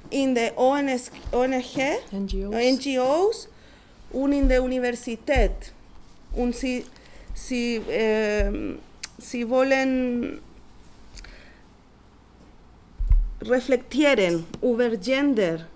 [0.10, 2.56] in der ONS, ONG, NGOs.
[2.56, 3.48] NGOs
[4.12, 5.74] und in der Universität.
[6.34, 6.84] Und sie,
[7.34, 8.80] sie, ähm,
[9.18, 10.42] sie wollen
[13.42, 15.68] reflektieren über Gender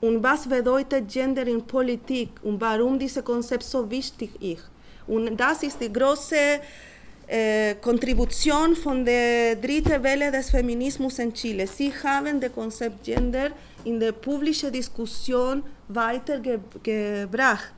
[0.00, 4.64] und was bedeutet Gender in Politik und warum dieses Konzept so wichtig ist.
[5.06, 6.60] Und das ist die große
[7.26, 11.66] äh, Kontribution von der dritten Welle des Feminismus in Chile.
[11.66, 13.50] Sie haben das Konzept Gender
[13.84, 17.72] in der publischen Diskussion weitergebracht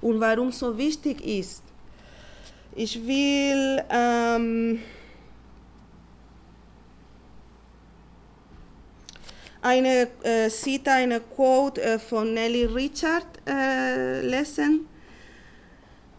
[0.00, 1.62] und warum so wichtig ist.
[2.74, 4.78] Ich will ähm,
[9.66, 14.86] eine äh, Cita, eine Quote äh, von Nelly Richard äh, lesen.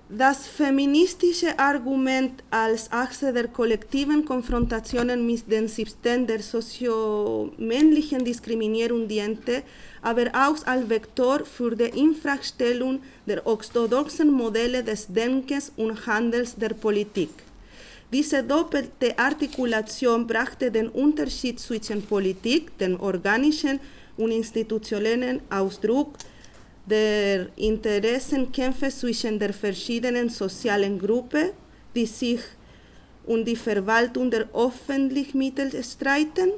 [0.09, 9.63] Das feministische Argument als Achse der kollektiven Konfrontationen mit dem System der soziomännlichen Diskriminierung diente,
[10.01, 16.73] aber auch als Vektor für die Infrastellung der orthodoxen Modelle des Denkens und Handels der
[16.73, 17.46] Politik.
[18.11, 23.81] Diese doppelte Artikulation brachte den Unterschied zwischen Politik, dem organischen
[24.15, 26.13] und institutionellen Ausdruck,
[26.85, 31.49] der Interessenkämpfe zwischen der verschiedenen sozialen Gruppen,
[31.93, 32.39] die sich
[33.25, 36.51] um die Verwaltung der öffentlichen Mittel streiten,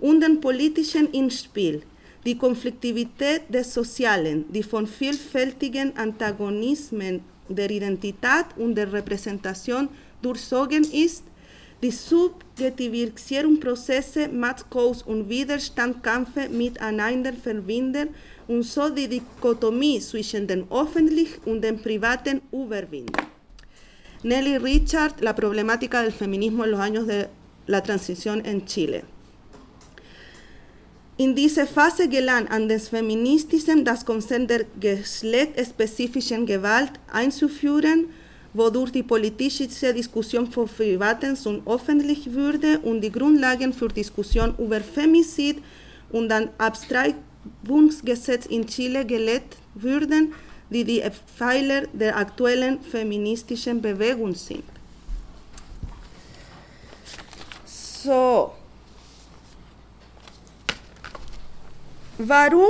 [0.00, 1.82] und den politischen Inspiel,
[2.24, 9.88] die Konfliktivität des Sozialen, die von vielfältigen Antagonismen der Identität und der Repräsentation
[10.22, 11.24] durchzogen ist,
[11.82, 18.08] die Subjektivisierungsprozesse, Machtkaus und Widerstandkämpfe miteinander verbinden
[18.48, 23.12] und so die Dichotomie zwischen dem öffentlichen und dem privaten überwinden.
[24.24, 27.28] Nelly Richard, La problemática del feminismo en los años de
[27.66, 29.04] la transición en Chile.
[31.18, 38.06] In dieser Phase gelang an den Feministischen das Konzept der geschlechtsspezifischen Gewalt einzuführen,
[38.58, 44.80] wodurch die politische Diskussion von Privaten und öffentlich wurde und die Grundlagen für Diskussion über
[44.80, 45.62] Femizid
[46.10, 50.34] und ein Abtreibungsgesetz in Chile gelegt würden,
[50.70, 51.02] die die
[51.36, 54.64] Pfeiler der aktuellen feministischen Bewegung sind.
[57.64, 58.52] So,
[62.18, 62.68] warum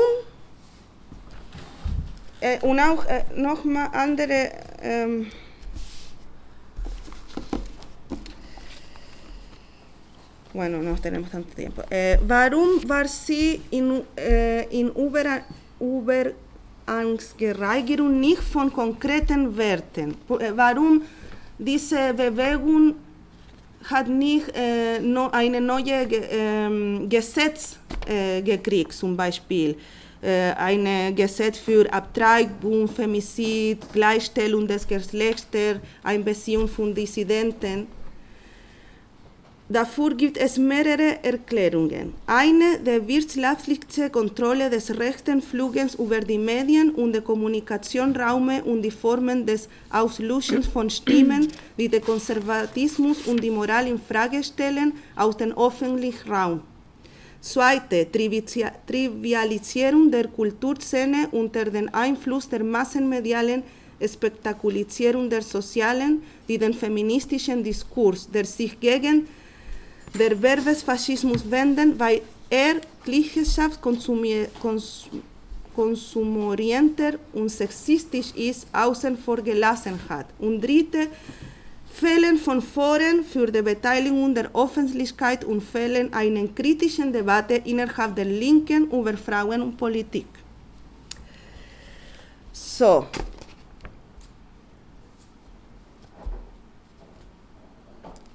[2.40, 4.50] äh, und auch äh, nochmal andere
[4.82, 5.26] ähm,
[10.52, 11.82] bueno, no tenemos tanto tiempo.
[11.90, 15.42] Eh, warum war sie in, äh, in Über,
[15.80, 20.16] Übergangsgereigerung nicht von konkreten Werten?
[20.28, 21.02] Warum
[21.58, 22.94] diese Bewegung
[23.84, 29.76] hat nicht äh, no, eine neue äh, Gesetz äh, gekriegt, zum Beispiel
[30.20, 37.86] äh, ein Gesetz für Abtreibung, Femizid, Gleichstellung des Geschlechters, Einbeziehung von Dissidenten.
[39.70, 42.14] Dafür gibt es mehrere Erklärungen.
[42.26, 48.90] Eine, die wirtschaftliche Kontrolle des rechten Flugens über die Medien und den Kommunikationsraum und die
[48.90, 55.36] Formen des Auslöschens von Stimmen, die den Konservatismus und die Moral in Frage stellen, aus
[55.36, 56.62] dem öffentlichen Raum.
[57.42, 63.62] Zweite, Trivialisierung der Kulturszene unter dem Einfluss der massenmedialen
[64.02, 69.26] Spektakulisierung der Sozialen, die den feministischen Diskurs, der sich gegen
[70.14, 73.80] der Werbesfaschismus wenden, weil er Klischeeschaft
[75.74, 80.26] konsumorienter und sexistisch ist, außen vor gelassen hat.
[80.38, 81.08] Und dritte,
[81.92, 88.24] Fällen von Foren für die Beteiligung der Öffentlichkeit und Fällen einer kritischen Debatte innerhalb der
[88.24, 90.26] Linken über Frauen und Politik.
[92.52, 93.06] So.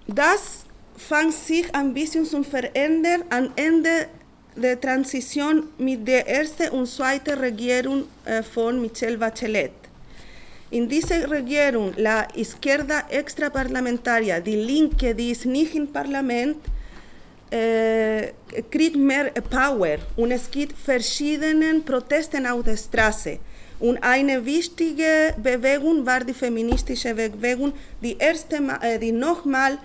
[0.08, 0.66] Das
[0.98, 4.08] fand sich ein bisschen zu verändern am Ende
[4.56, 9.72] der Transition mit der ersten und zweiten Regierung äh, von Michelle Bachelet.
[10.70, 16.58] In dieser Regierung, la Izquierda Extraparlamentaria, die Linke, die ist nicht im Parlament,
[17.52, 18.32] äh,
[18.72, 23.38] kriegt mehr Power und es gibt verschiedene Proteste auf der Straße.
[23.80, 29.78] Und eine wichtige Bewegung war die feministische Bewegung, die, erste, äh, die nochmal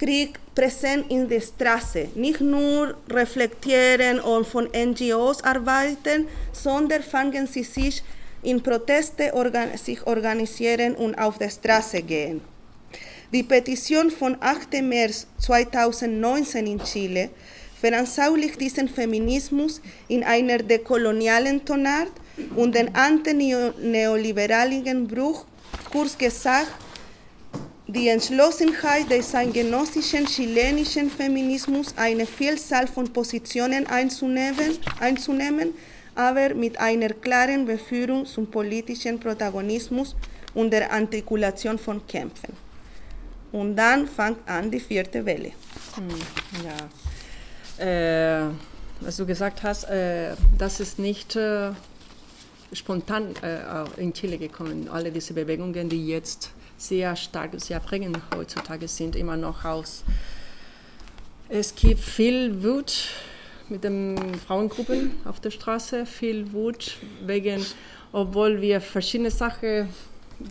[0.00, 2.08] Krieg präsent in der Straße.
[2.14, 8.02] Nicht nur reflektieren und von NGOs arbeiten, sondern fangen sie sich
[8.42, 12.40] in Proteste organ sich organisieren und auf der Straße gehen.
[13.30, 14.82] Die Petition vom 8.
[14.82, 17.28] März 2019 in Chile
[17.78, 22.12] veranschaulicht diesen Feminismus in einer dekolonialen Tonart
[22.56, 25.44] und den antineoliberalen Bruch,
[25.92, 26.72] kurz gesagt,
[27.92, 35.74] die Entschlossenheit des zeitgenössischen chilenischen Feminismus, eine Vielzahl von Positionen einzunehmen, einzunehmen,
[36.14, 40.14] aber mit einer klaren Beführung zum politischen Protagonismus
[40.54, 42.54] und der Artikulation von Kämpfen.
[43.52, 45.50] Und dann fängt an die vierte Welle.
[45.96, 46.08] Hm,
[46.64, 48.46] ja.
[48.46, 48.50] Äh,
[49.00, 51.70] was du gesagt hast, äh, das ist nicht äh,
[52.72, 54.88] spontan äh, in Chile gekommen.
[54.88, 60.02] Alle diese Bewegungen, die jetzt sehr stark, sehr prägend heutzutage sind, immer noch aus.
[61.48, 63.08] Es gibt viel Wut
[63.68, 64.16] mit den
[64.46, 67.64] Frauengruppen auf der Straße, viel Wut wegen,
[68.12, 69.88] obwohl wir verschiedene Sachen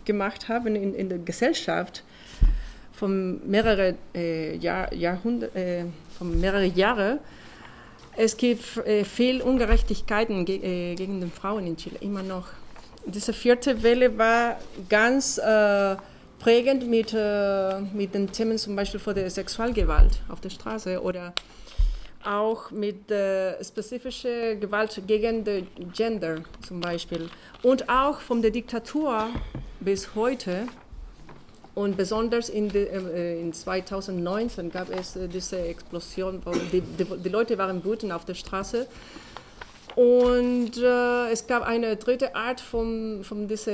[0.05, 2.03] gemacht haben in, in der Gesellschaft,
[2.93, 5.85] von mehreren äh, Jahr, Jahrhundert, äh,
[6.17, 7.19] von mehreren Jahren.
[8.17, 12.47] Es gibt äh, viel Ungerechtigkeiten ge äh, gegen die Frauen in Chile, immer noch.
[13.05, 14.59] Diese vierte Welle war
[14.89, 15.95] ganz äh,
[16.39, 21.33] prägend mit, äh, mit den Themen zum Beispiel von der Sexualgewalt auf der Straße oder
[22.23, 25.63] auch mit äh, spezifischer Gewalt gegen das
[25.93, 27.29] Gender zum Beispiel
[27.63, 29.27] und auch von der Diktatur
[29.79, 30.67] bis heute
[31.79, 37.05] und besonders in, de, äh, in 2019 gab es äh, diese Explosion, wo die, die,
[37.05, 38.85] die, Leute waren wütend auf der Straße.
[39.95, 43.71] Und äh, es gab eine dritte Art von, von dieser,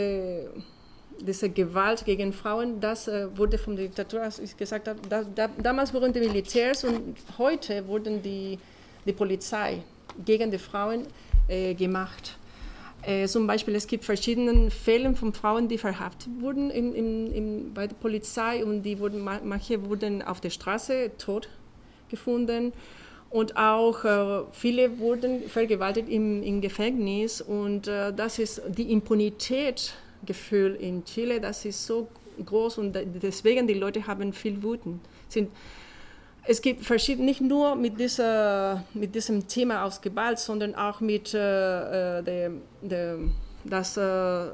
[1.22, 2.80] dieser Gewalt gegen Frauen.
[2.80, 6.20] Das äh, wurde von der Diktatur, als ich gesagt habe, da, da, damals wurden die
[6.20, 8.58] Militärs und heute wurden die,
[9.06, 9.82] die Polizei
[10.24, 11.08] gegen die Frauen
[11.48, 12.38] äh, gemacht.
[13.02, 17.74] Äh, zum Beispiel, es gibt verschiedene Fälle von Frauen, die verhaftet wurden in, in, in,
[17.74, 21.48] bei der Polizei und die wurden, manche wurden auf der Straße tot
[22.10, 22.74] gefunden
[23.30, 28.92] und auch äh, viele wurden vergewaltigt im, im Gefängnis und äh, das ist die
[30.22, 32.08] Impunitätgefühl in Chile, das ist so
[32.44, 35.00] groß und deswegen die Leute haben viel Wuten,
[36.48, 41.34] es gibt verschiedene, nicht nur mit, dieser, mit diesem Thema aus Gewalt, sondern auch mit
[41.34, 43.32] äh, äh dem, dem,
[43.64, 44.50] das äh,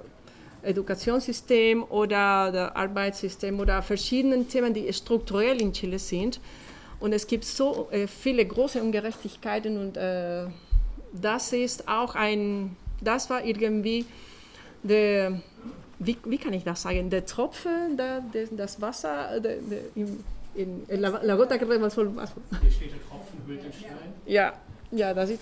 [0.64, 6.39] Edukationssystem oder das Arbeitssystem oder verschiedenen Themen, die strukturell in Chile sind.
[7.01, 10.45] Und es gibt so äh, viele große Ungerechtigkeiten und äh,
[11.12, 14.05] das ist auch ein, das war irgendwie
[14.84, 15.41] der,
[16.03, 20.23] wie, wie kann ich das sagen, der Tropfen, der, der, das Wasser der, der, im,
[20.55, 22.01] in, in la, la, gota que vaso.
[22.03, 24.13] Hier steht der Tropfen hüllt den Stein.
[24.25, 24.53] Ja,
[24.91, 25.41] ja, das ist.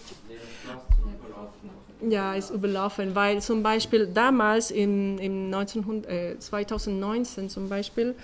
[2.01, 8.15] Ja, ist überlaufen, weil zum Beispiel damals im, im 1900, äh, 2019 zum Beispiel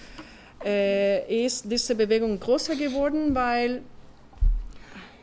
[0.63, 3.81] äh, ist diese Bewegung größer geworden, weil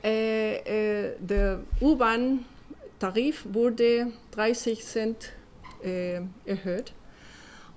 [0.03, 5.33] äh, äh der U-Bahn-Tarif wurde 30 Cent
[5.83, 6.93] äh, erhöht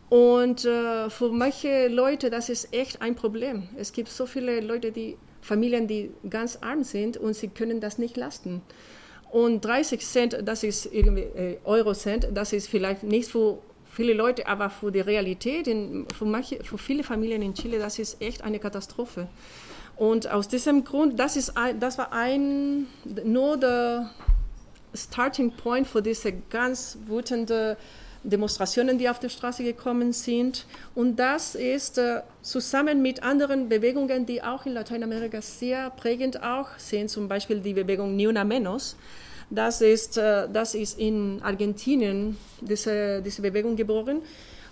[0.09, 3.69] und äh, für manche Leute, das ist echt ein Problem.
[3.75, 7.97] Es gibt so viele Leute, die Familien, die ganz arm sind und sie können das
[7.97, 8.61] nicht leisten.
[9.31, 13.59] Und 30 Cent, das ist irgendwie äh, Euro-Cent, das ist vielleicht nicht für
[13.91, 17.97] viele Leute, aber für die Realität, in, für, manche, für viele Familien in Chile, das
[17.97, 19.27] ist echt eine Katastrophe.
[19.97, 22.87] Und aus diesem Grund, das, ist ein, das war ein,
[23.23, 24.09] nur der
[24.93, 27.77] Starting Point für diese ganz wütende
[28.25, 30.65] Demonstrationen, die auf die Straße gekommen sind.
[30.95, 36.69] Und das ist äh, zusammen mit anderen Bewegungen, die auch in Lateinamerika sehr prägend auch
[36.77, 38.95] sind, zum Beispiel die Bewegung Ni Una Menos.
[39.49, 44.21] Das ist, äh, das ist in Argentinien, diese, diese Bewegung geboren.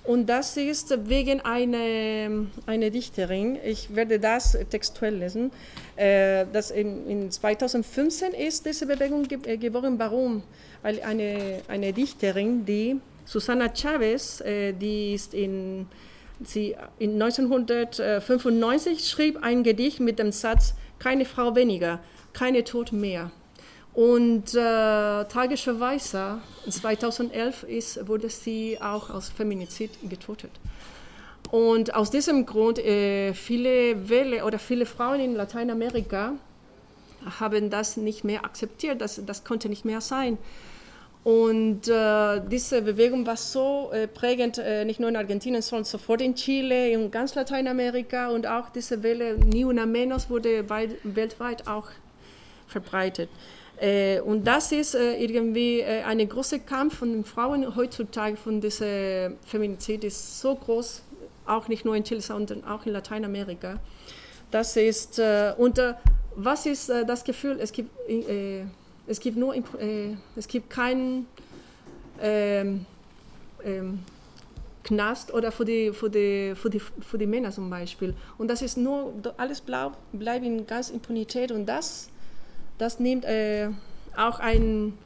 [0.06, 5.50] Und das ist wegen einer eine Dichterin, ich werde das textuell lesen,
[5.96, 9.98] äh, das in, in 2015 ist diese Bewegung äh, geboren.
[9.98, 10.44] Warum?
[10.82, 13.00] Weil eine, eine Dichterin, die
[13.34, 15.88] Susana Chavez, äh, die ist in,
[16.44, 22.00] sie in 1995 schrieb ein Gedicht mit dem Satz keine Frau weniger,
[22.34, 23.32] keine Tod mehr.
[23.96, 30.52] Und äh, tragischerweise 2011 ist, wurde sie auch aus Feminizid getötet.
[31.50, 36.34] Und aus diesem Grund äh, viele Wähler oder viele Frauen in Lateinamerika
[37.40, 39.02] haben das nicht mehr akzeptiert.
[39.02, 40.38] Das, das konnte nicht mehr sein.
[41.24, 46.22] Und äh, diese Bewegung war so äh, prägend, äh, nicht nur in Argentinien, sondern sofort
[46.22, 51.66] in Chile, in ganz Lateinamerika und auch diese Welle Ni Una Menos wurde weit, weltweit
[51.66, 51.88] auch
[52.68, 53.30] verbreitet.
[53.80, 59.32] Äh, und das ist äh, irgendwie äh, ein großer Kampf von Frauen heutzutage, von dieser
[59.46, 61.04] Feminizid ist so groß,
[61.46, 63.80] auch nicht nur in Chile, sondern auch in Lateinamerika.
[64.52, 65.20] Das ist,
[65.58, 65.82] und
[66.36, 67.90] was ist das Gefühl, es gibt
[69.08, 71.28] es gibt nur, äh, es gibt keinen
[72.22, 72.86] ähm,
[73.64, 74.00] ähm,
[74.84, 78.14] Knast oder für die, für, die, für, die, für die Männer zum Beispiel.
[78.38, 82.10] Und das ist nur, alles blau, bleibt in ganz Impunität und das,
[82.78, 83.70] das nimmt äh,
[84.16, 84.98] auch ein,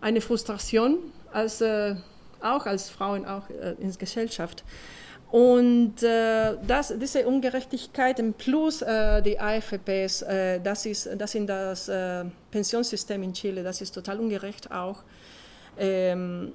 [0.00, 0.98] eine Frustration,
[1.32, 1.96] als, äh,
[2.40, 4.64] auch als Frauen, auch äh, in der Gesellschaft.
[5.36, 11.90] Und äh, das, diese Ungerechtigkeiten plus äh, die AFPs, äh, das, ist, das sind das
[11.90, 15.02] äh, Pensionssystem in Chile, das ist total ungerecht auch.
[15.78, 16.54] Ähm,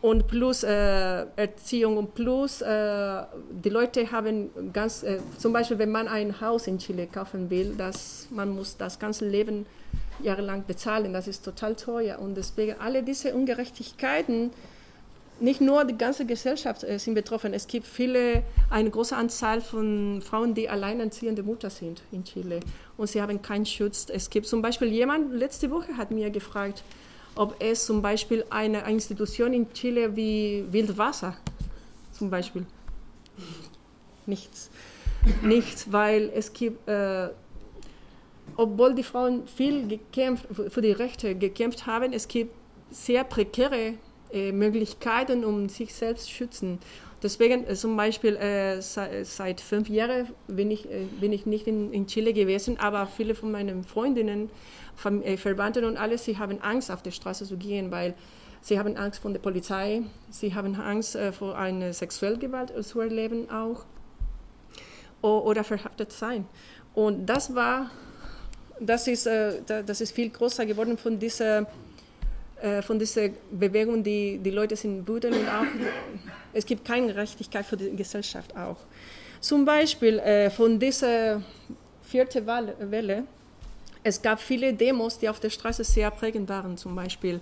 [0.00, 5.04] und plus äh, Erziehung und plus äh, die Leute haben ganz,
[5.36, 9.28] zum Beispiel wenn man ein Haus in Chile kaufen will, das, man muss das ganze
[9.28, 9.66] Leben
[10.22, 14.52] jahrelang bezahlen, das ist total teuer und deswegen alle diese Ungerechtigkeiten
[15.40, 17.52] nicht nur die ganze Gesellschaft äh, sind betroffen.
[17.52, 22.60] Es gibt viele, eine große Anzahl von Frauen, die alleinerziehende Mutter sind in Chile
[22.96, 24.06] und sie haben keinen Schutz.
[24.10, 26.82] Es gibt zum Beispiel jemand, letzte Woche hat mir gefragt,
[27.34, 31.36] ob es zum Beispiel eine Institution in Chile wie Wildwasser
[32.12, 32.64] zum Beispiel.
[34.24, 34.70] Nichts.
[35.42, 37.28] Nichts, weil es gibt, äh,
[38.56, 42.54] obwohl die Frauen viel gekämpft, für die Rechte gekämpft haben, es gibt
[42.90, 43.94] sehr prekäre
[44.32, 46.78] äh, Möglichkeiten, um sich selbst zu schützen.
[47.22, 51.66] Deswegen äh, zum Beispiel äh, seit, seit, fünf Jahren bin ich, äh, bin ich nicht
[51.66, 54.50] in, in, Chile gewesen, aber viele von meinen Freundinnen,
[54.94, 58.14] Ver äh, Verwandten und alles, sie haben Angst, auf der Straße zu gehen, weil
[58.60, 63.50] sie haben Angst vor der Polizei, sie haben Angst äh, vor einer Sexuellgewalt zu erleben
[63.50, 63.84] auch
[65.22, 66.46] o oder verhaftet sein.
[66.94, 67.90] Und das war,
[68.78, 71.66] das ist, das ist viel größer geworden von dieser
[72.62, 75.66] äh, von dieser Bewegung, die, die Leute sind wütend und auch,
[76.54, 78.78] es gibt keine Gerechtigkeit für die Gesellschaft auch.
[79.40, 81.42] Zum Beispiel äh, von dieser
[82.02, 83.24] vierten Welle,
[84.02, 87.40] es gab viele Demos, die auf der Straße sehr prägend waren, zum Beispiel.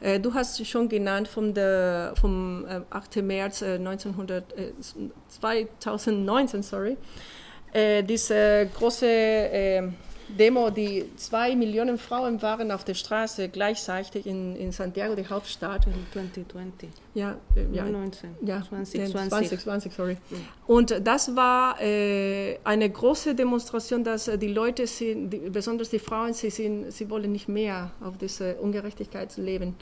[0.00, 3.16] Äh, du hast schon genannt vom, der, vom 8.
[3.16, 4.54] März 1900,
[5.28, 6.96] 2019, sorry,
[8.08, 9.92] diese große
[10.28, 15.86] Demo, die zwei Millionen Frauen waren auf der Straße gleichzeitig in, in Santiago, die Hauptstadt.
[15.86, 16.88] In 2020.
[17.14, 17.36] Ja,
[17.72, 18.30] ja 19.
[18.42, 19.28] Ja, 2020.
[19.28, 20.16] 20, 20, sorry.
[20.66, 26.32] Und das war äh, eine große Demonstration, dass die Leute, sind, die, besonders die Frauen,
[26.32, 29.76] sie, sind, sie wollen nicht mehr auf diese Ungerechtigkeit leben.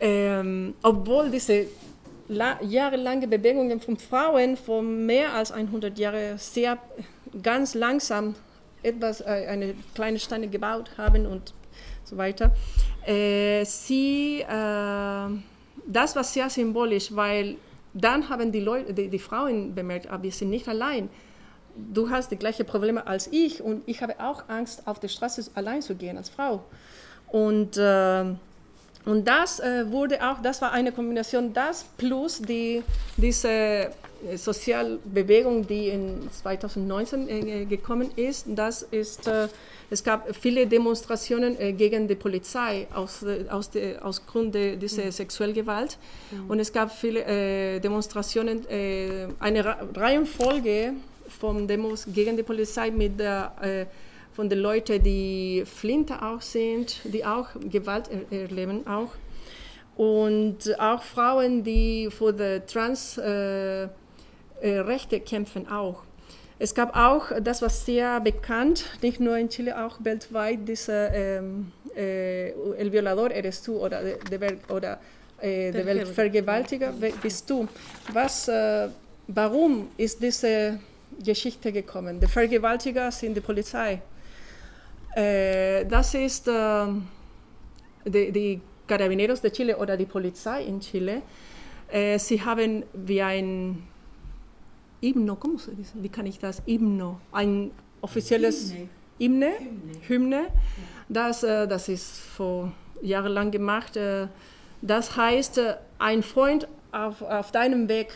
[0.00, 1.66] Ähm, obwohl diese
[2.28, 6.78] jahrelange Bewegungen von Frauen vor mehr als 100 Jahren sehr
[7.42, 8.34] ganz langsam
[8.84, 11.54] etwas, äh, eine kleine Steine gebaut haben und
[12.04, 12.52] so weiter.
[13.06, 15.28] Äh, sie, äh,
[15.86, 17.56] das war sehr symbolisch, weil
[17.92, 21.08] dann haben die, Leute, die, die Frauen bemerkt, aber ah, wir sind nicht allein.
[21.76, 25.50] Du hast die gleichen Probleme als ich und ich habe auch Angst, auf der Straße
[25.54, 26.64] allein zu gehen als Frau.
[27.28, 28.24] Und, äh,
[29.04, 32.82] und das äh, wurde auch, das war eine Kombination, das plus die,
[33.16, 33.90] diese
[34.36, 38.46] Sozialbewegung, die in 2019 äh, gekommen ist.
[38.48, 39.48] Das ist, äh,
[39.90, 45.04] es gab viele Demonstrationen äh, gegen die Polizei aus, aus, de, aus Grund de, dieser
[45.04, 45.12] mhm.
[45.12, 45.98] Sexuellgewalt.
[46.30, 46.50] Mhm.
[46.50, 48.66] Und es gab viele Demonstrationen,
[49.40, 50.94] eine Reihenfolge
[51.28, 53.86] von Demos gegen die Polizei mit der
[54.34, 59.10] von den Leuten, die Flinter auch sind, die auch Gewalt erleben auch.
[59.96, 63.88] Und auch Frauen, die für die Trans äh, äh,
[64.60, 66.02] Rechte kämpfen auch.
[66.58, 71.72] Es gab auch, das war sehr bekannt, nicht nur in Chile, auch weltweit, dieser ähm,
[71.96, 74.98] äh, El Violador eres tú oder, de, oder
[75.40, 77.68] äh, der Weltvergewaltiger bist du.
[78.12, 78.88] Was, äh,
[79.28, 80.78] warum ist diese
[81.22, 82.18] Geschichte gekommen?
[82.18, 84.00] Der Vergewaltiger sind die Polizei.
[85.14, 87.06] Äh, das ist ähm,
[88.04, 91.22] die, die Carabineros de Chile oder die Polizei in Chile.
[91.88, 93.82] Äh, sie haben wie ein
[95.00, 95.38] Hymno.
[95.94, 96.62] Wie kann ich das?
[96.66, 98.74] Hymno, ein offizielles
[99.18, 100.46] Hymne, Hymne, Hymne.
[101.08, 103.96] Das, äh, das ist vor jahrelang gemacht.
[103.96, 104.28] Äh,
[104.82, 108.08] das heißt, äh, ein Freund auf, auf deinem Weg,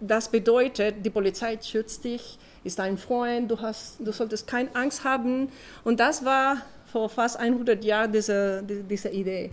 [0.00, 5.04] das bedeutet, die Polizei schützt dich, ist dein Freund, du, hast, du solltest keine Angst
[5.04, 5.48] haben.
[5.84, 6.58] Und das war
[6.92, 9.50] vor fast 100 Jahren diese, diese Idee.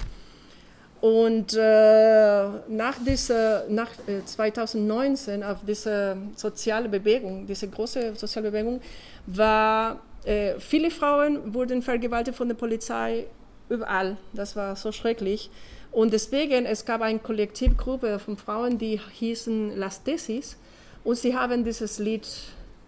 [0.99, 8.81] Und äh, nach, dieser, nach äh, 2019, auf diese soziale Bewegung, diese große soziale Bewegung,
[9.27, 13.25] war, äh, viele Frauen wurden vergewaltigt von der Polizei
[13.69, 14.17] überall.
[14.33, 15.51] Das war so schrecklich.
[15.91, 20.57] Und deswegen, es gab eine Kollektivgruppe von Frauen, die hießen Las Tesis.
[21.03, 22.27] Und sie haben dieses Lied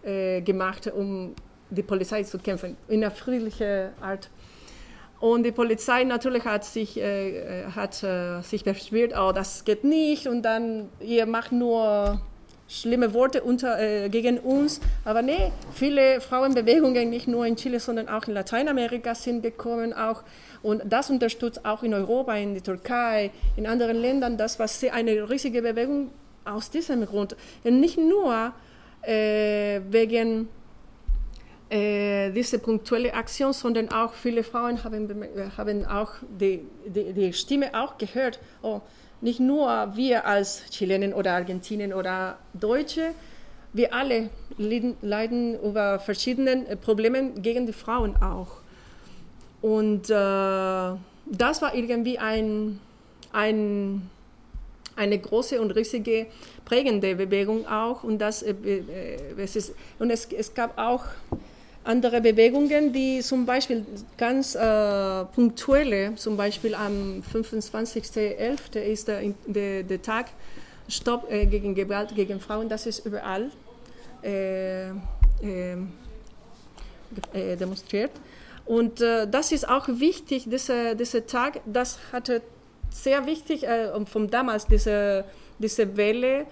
[0.09, 1.35] äh, gemacht, um
[1.69, 4.29] die Polizei zu kämpfen, in einer friedlichen Art.
[5.19, 10.27] Und die Polizei natürlich hat sich, äh, hat, äh, sich beschwert, oh, das geht nicht
[10.27, 12.21] und dann, ihr macht nur
[12.69, 14.79] schlimme Worte unter, äh, gegen uns.
[15.03, 20.23] Aber nee, viele Frauenbewegungen, nicht nur in Chile, sondern auch in Lateinamerika sind gekommen auch.
[20.61, 24.37] Und das unterstützt auch in Europa, in der Türkei, in anderen Ländern.
[24.37, 26.11] Das war eine riesige Bewegung
[26.45, 27.35] aus diesem Grund.
[27.63, 28.53] Nicht nur
[29.01, 30.49] äh, wegen
[31.69, 35.07] äh, dieser punktuellen Aktion, sondern auch viele Frauen haben,
[35.57, 38.39] haben auch die, die, die Stimme auch gehört.
[38.61, 38.81] Oh,
[39.21, 43.13] nicht nur wir als Chilenen oder Argentinien oder Deutsche,
[43.73, 48.57] wir alle leiden, leiden über verschiedene Probleme gegen die Frauen auch.
[49.61, 52.79] Und äh, das war irgendwie ein,
[53.31, 54.09] ein,
[54.99, 56.27] eine große und riesige
[56.65, 58.03] prägende Bewegung auch.
[58.03, 61.05] Und, das, äh, äh, es, ist, und es, es gab auch
[61.85, 63.85] andere Bewegungen, die zum Beispiel
[64.17, 68.79] ganz äh, punktuelle, zum Beispiel am 25.11.
[68.79, 70.27] ist der, der, der Tag
[70.89, 73.49] Stopp äh, gegen Gewalt gegen Frauen, das ist überall
[74.23, 74.93] äh, äh,
[77.33, 78.11] äh demonstriert.
[78.65, 82.43] Und das ist auch wichtig, dieser, dieser Tag, das hatte
[82.89, 85.25] sehr wichtig äh, von damals, diese,
[85.57, 86.45] diese Welle,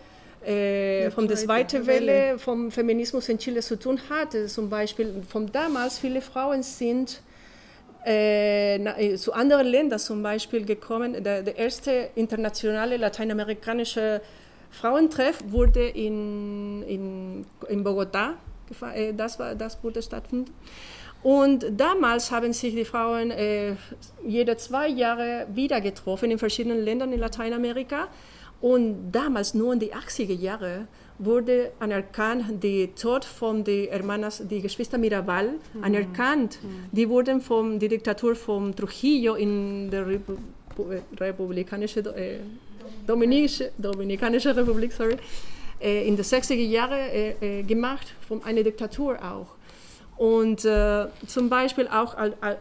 [0.46, 4.46] äh, von der zweiten Welle, Welle vom Feminismus in Chile zu tun hatte.
[4.48, 7.22] Zum Beispiel von damals, viele Frauen sind
[8.06, 11.22] äh, äh, zu anderen Ländern zum Beispiel gekommen.
[11.24, 14.22] Der, der erste internationale lateinamerikanische
[14.72, 18.36] Frauentreff wurde in, in, in Bogotá,
[18.94, 20.54] äh, das, war, das wurde stattfinden.
[21.24, 23.76] Und damals haben sich die Frauen äh,
[24.26, 28.08] jede zwei Jahre wieder getroffen in verschiedenen Ländern in Lateinamerika.
[28.62, 30.88] Und damals, nur in den 80er Jahren,
[31.20, 35.84] wurde anerkannt, der Tod von den Hermanas, die Geschwister Mirabal, mhm.
[35.84, 36.60] anerkannt.
[36.62, 36.86] Mhm.
[36.92, 40.34] Die wurden von der Diktatur von Trujillo in der Repu
[41.20, 42.38] Republikanische, äh,
[43.08, 45.18] Dominische, Dominikanische Republik, sorry,
[45.82, 49.57] äh, in den 60er Jahren äh, äh, gemacht, von einer Diktatur auch.
[50.18, 52.16] Und äh, zum Beispiel auch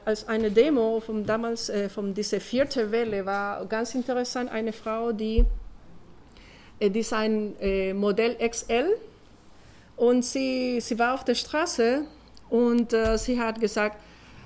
[0.04, 5.12] als eine Demo von damals, äh, von dieser vierten Welle, war ganz interessant eine Frau,
[5.12, 5.44] die
[6.78, 8.96] äh, die ist ein äh, Modell XL
[9.96, 12.02] und sie, sie war auf der Straße
[12.50, 13.96] und äh, sie hat gesagt,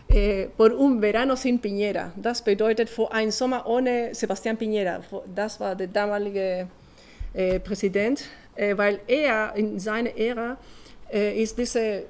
[0.09, 2.11] äh, por un verano sin Piñera.
[2.17, 5.01] Das bedeutet vor einem Sommer ohne Sebastián Piñera.
[5.35, 6.69] Das war der damalige
[7.33, 8.25] äh, Präsident,
[8.57, 10.59] weil er in seiner Ära
[11.09, 12.03] ist diese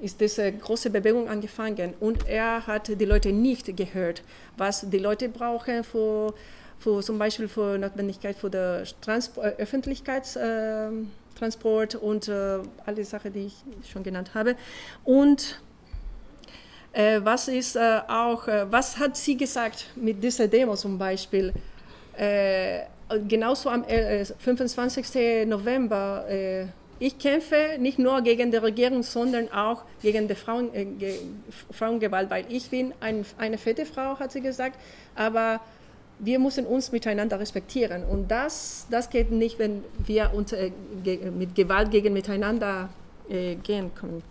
[0.00, 4.22] ist diese große Bewegung angefangen und er hat die Leute nicht gehört,
[4.56, 6.32] was die Leute brauchen für
[6.78, 8.86] für zum Beispiel für Notwendigkeit für den äh,
[9.58, 13.54] Öffentlichkeitstransport äh, und äh, all die Sachen, die ich
[13.90, 14.56] schon genannt habe.
[15.04, 15.62] Und
[16.92, 21.54] äh, was ist äh, auch, äh, was hat sie gesagt mit dieser Demo zum Beispiel?
[23.28, 25.46] genauso am 25.
[25.46, 26.24] November
[26.98, 30.86] ich kämpfe nicht nur gegen die Regierung, sondern auch gegen die Frauen, äh,
[31.70, 34.78] Frauengewalt, weil ich bin ein, eine fette Frau, hat sie gesagt,
[35.14, 35.60] aber
[36.18, 38.04] wir müssen uns miteinander respektieren.
[38.04, 40.70] Und das, das geht nicht, wenn wir unter, äh,
[41.30, 42.88] mit Gewalt gegen miteinander
[43.28, 44.22] äh, gehen können.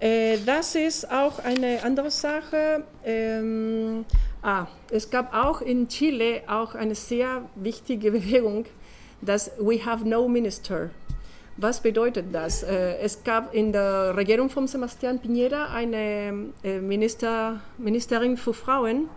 [0.00, 2.84] Äh, das ist auch eine andere Sache.
[3.04, 4.04] Ähm,
[4.42, 8.66] ah, es gab auch in Chile auch eine sehr wichtige Bewegung,
[9.20, 10.90] das We Have No Minister.
[11.60, 12.62] Was bedeutet das?
[12.62, 19.08] Äh, es gab in der Regierung von Sebastián Piñera eine äh, Minister, Ministerin für Frauen,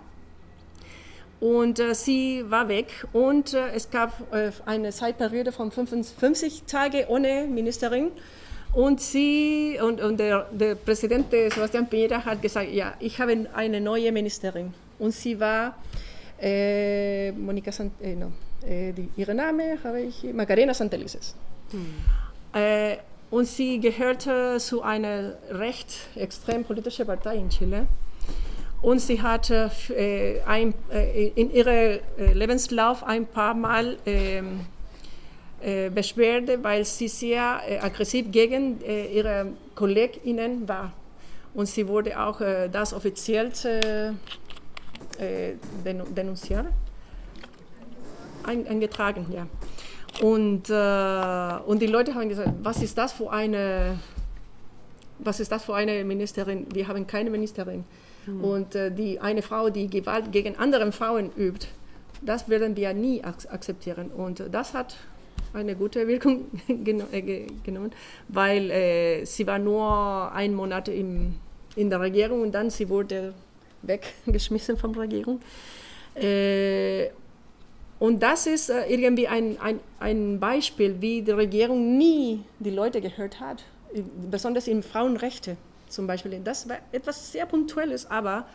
[1.40, 4.14] und äh, sie war weg und es gab
[4.66, 8.12] eine Zeitperiode von 55 Tagen ohne Ministerin.
[8.74, 13.82] Und sie und, und der, der Präsident Sebastián Piñera hat gesagt, ja, ich habe eine
[13.82, 14.74] neue Ministerin.
[14.98, 15.76] Und sie war
[16.42, 18.32] äh, Monika Sant äh, no,
[18.68, 21.36] äh, ihre Name habe ich Macarena Santelices.
[21.72, 22.21] Hm.
[23.32, 27.88] Und sie gehörte zu einer recht extrem politischen Partei in Chile.
[28.82, 34.62] Und sie hatte äh, ein, äh, in ihrem äh, Lebenslauf ein paar Mal ähm,
[35.62, 40.92] äh, Beschwerde, weil sie sehr äh, aggressiv gegen äh, ihre KollegInnen war.
[41.54, 42.40] Und sie wurde auch
[42.72, 43.52] das offiziell
[45.84, 46.66] denunziert,
[48.46, 49.46] eingetragen, ja.
[50.20, 53.98] Und, und die Leute haben gesagt, was ist das für eine,
[55.20, 56.68] was ist das für eine Ministerin?
[56.74, 57.86] Wir haben keine Ministerin.
[58.26, 58.44] Mhm.
[58.44, 61.68] Und äh, die, eine Frau, die Gewalt gegen andere Frauen übt,
[62.22, 64.12] das werden wir nie ak akzeptieren.
[64.12, 64.96] Und das hat
[65.54, 67.92] eine gute Wirkung äh, genommen,
[68.28, 71.36] weil äh, sie war nur ein Monat im,
[71.76, 73.34] in der Regierung und dann sie wurde
[73.82, 75.42] weggeschmissen von der Regierung.
[76.16, 77.10] Äh,
[78.02, 83.00] und das ist äh, irgendwie ein, ein, ein Beispiel, wie die Regierung nie die Leute
[83.00, 83.64] gehört hat,
[84.32, 85.56] besonders in Frauenrechte
[85.88, 86.42] zum Beispiel.
[86.44, 88.48] Das war etwas sehr Punktuelles, aber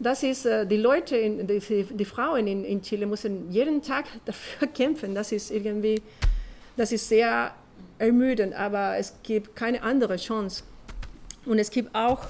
[0.00, 4.66] das ist, äh, die Leute, die, die Frauen in, in Chile müssen jeden Tag dafür
[4.66, 5.14] kämpfen.
[5.14, 6.02] Das ist irgendwie,
[6.76, 7.54] das ist sehr
[8.00, 10.64] ermüdend, aber es gibt keine andere Chance.
[11.44, 12.24] Und es gibt auch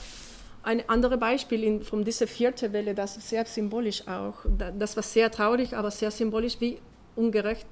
[0.67, 4.35] ein anderes Beispiel in, von dieser vierten Welle, das sehr symbolisch auch.
[4.77, 6.79] Das war sehr traurig, aber sehr symbolisch, wie
[7.15, 7.69] ungerecht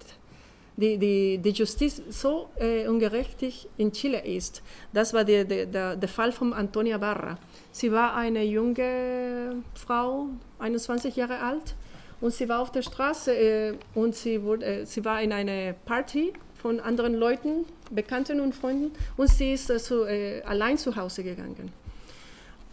[0.77, 4.63] die, die, die Justiz so äh, ungerechtig in Chile ist.
[4.93, 7.37] Das war der, der, der Fall von Antonia Barra.
[7.73, 10.29] Sie war eine junge Frau,
[10.61, 11.75] 21 Jahre alt,
[12.21, 15.73] und sie war auf der Straße äh, und sie, wurde, äh, sie war in einer
[15.73, 16.33] Party
[16.63, 20.05] von anderen Leuten, Bekannten und Freunden, und sie ist also,
[20.45, 21.84] allein zu Hause gegangen.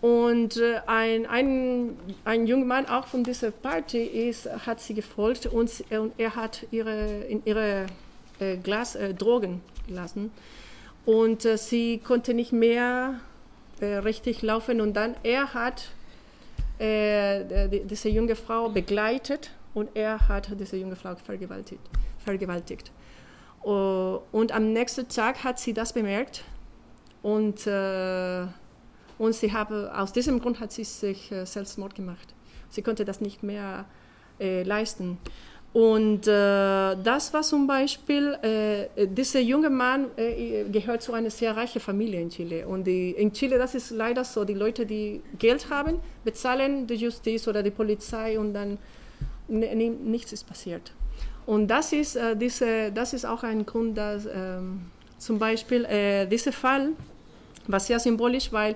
[0.02, 1.96] Und äh, ein, ein,
[2.26, 6.66] ein junger Mann auch von dieser Party ist, hat sie gefolgt und, und er hat
[6.72, 7.86] ihre, in ihre
[8.40, 10.32] äh, Glas äh, Drogen gelassen.
[11.06, 13.20] Und äh, sie konnte nicht mehr
[13.80, 14.82] äh, richtig laufen.
[14.82, 15.90] Und dann er hat
[16.80, 21.82] äh, die, diese junge Frau begleitet und er hat diese junge Frau vergewaltigt.
[22.24, 22.92] vergewaltigt.
[23.64, 26.44] Uh, und am nächsten Tag hat sie das bemerkt
[27.22, 27.68] und
[29.22, 32.34] und sie habe, aus diesem Grund hat sie sich äh, Selbstmord gemacht.
[32.72, 33.86] Sie konnte das nicht mehr
[34.40, 35.20] äh, leisten.
[35.74, 41.56] Und äh, das war zum Beispiel, äh, dieser junge Mann äh, gehört zu einer sehr
[41.56, 42.68] reichen Familie in Chile.
[42.68, 46.96] Und die, in Chile, das ist leider so, die Leute, die Geld haben, bezahlen die
[46.96, 48.80] Justiz oder die Polizei und dann
[49.48, 50.92] nichts ist passiert.
[51.46, 54.82] Und das ist, äh, diese, das ist auch ein Grund, dass ähm,
[55.20, 56.90] zum Beispiel äh, dieser Fall
[57.68, 58.76] war sehr symbolisch, weil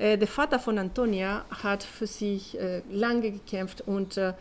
[0.00, 4.32] der Vater von Antonia hat für sich äh, lange gekämpft und äh,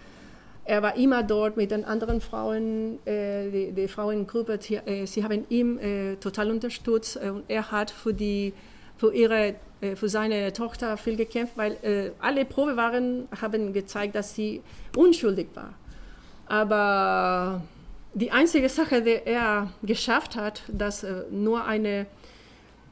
[0.70, 5.24] er war immer dort mit den anderen Frauen, äh, die, die Frauengruppe, die, äh, sie
[5.24, 8.53] haben ihn äh, total unterstützt und er hat für, die,
[8.95, 9.55] für, ihre,
[9.95, 14.62] für seine Tochter viel gekämpft, weil alle Probe waren, haben gezeigt, dass sie
[14.95, 15.74] unschuldig war.
[16.45, 17.64] Aber
[18.14, 22.07] die einzige Sache, die er geschafft hat, dass nur eine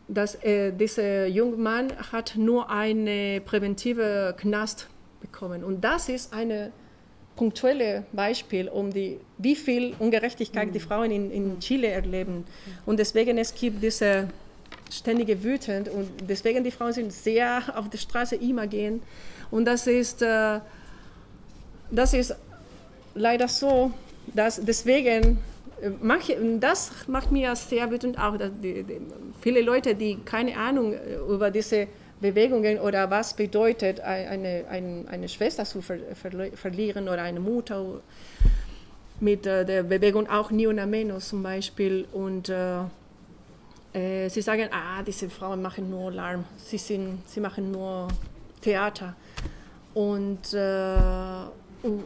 [0.08, 4.88] dass äh, dieser junge Mann hat nur eine präventive Knast
[5.20, 5.64] bekommen.
[5.64, 6.72] Und das ist ein
[7.36, 10.74] punktuelles Beispiel, um die, wie viel Ungerechtigkeit mhm.
[10.74, 12.46] die Frauen in, in Chile erleben.
[12.86, 14.28] Und deswegen es gibt diese
[14.92, 19.02] ständige Wütend und deswegen die Frauen sind sehr auf der Straße immer gehen.
[19.52, 20.60] Und das ist, äh,
[21.92, 22.36] das ist
[23.14, 23.92] leider so,
[24.34, 25.38] dass deswegen
[26.02, 29.02] manche, das macht mir sehr wütend auch, dass die, die,
[29.42, 31.88] viele Leute, die keine Ahnung äh, über diese
[32.20, 38.02] Bewegungen oder was bedeutet, eine, eine, eine Schwester zu ver, ver, verlieren oder eine Mutter
[39.20, 42.08] mit äh, der Bewegung auch Ni una menos zum Beispiel.
[42.12, 42.80] Und äh,
[43.94, 48.08] äh, sie sagen, ah, diese Frauen machen nur Lärm, sie, sind, sie machen nur
[48.62, 49.16] Theater.
[49.94, 50.98] Und, äh,
[51.84, 52.04] und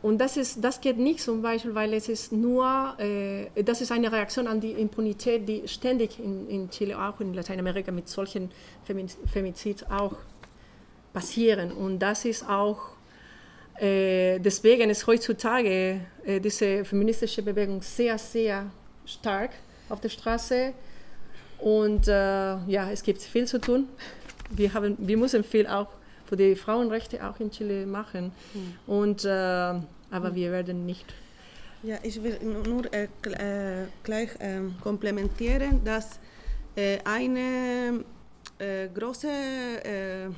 [0.00, 3.90] und das, ist, das geht nicht zum Beispiel, weil es ist nur, äh, das ist
[3.90, 8.50] eine Reaktion an die Impunität, die ständig in, in Chile, auch in Lateinamerika mit solchen
[8.84, 10.14] Femizids auch
[11.12, 11.72] passieren.
[11.72, 12.78] Und das ist auch,
[13.80, 18.66] äh, deswegen ist heutzutage äh, diese feministische Bewegung sehr, sehr
[19.04, 19.50] stark
[19.88, 20.74] auf der Straße.
[21.58, 23.88] Und äh, ja, es gibt viel zu tun.
[24.50, 25.88] Wir, haben, wir müssen viel auch
[26.28, 28.32] für die Frauenrechte auch in Chile machen.
[28.54, 28.74] Mhm.
[28.86, 30.34] Und, äh, aber mhm.
[30.34, 31.06] wir werden nicht.
[31.82, 36.18] Ja, ich will nur äh, äh gleich ähm, komplementieren, dass
[36.76, 38.04] äh, eine
[38.58, 40.28] äh, große äh,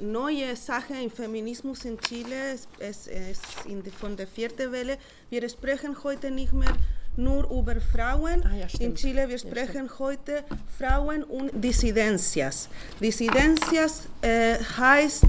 [0.00, 4.98] neue Sache im Feminismus in Chile ist, ist, ist in die, von der vierten Welle.
[5.30, 6.74] Wir sprechen heute nicht mehr
[7.16, 8.44] nur über Frauen.
[8.44, 10.44] Ah, ja, in Chile wir sprechen ja, heute
[10.78, 12.68] Frauen und Dissidencias.
[13.00, 15.26] Dissidencias äh, heißt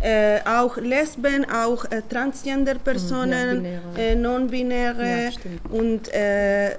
[0.00, 3.66] äh, auch Lesben, auch äh, Transgender-Personen,
[3.96, 5.32] ja, Non-Binäre
[5.70, 6.76] und äh,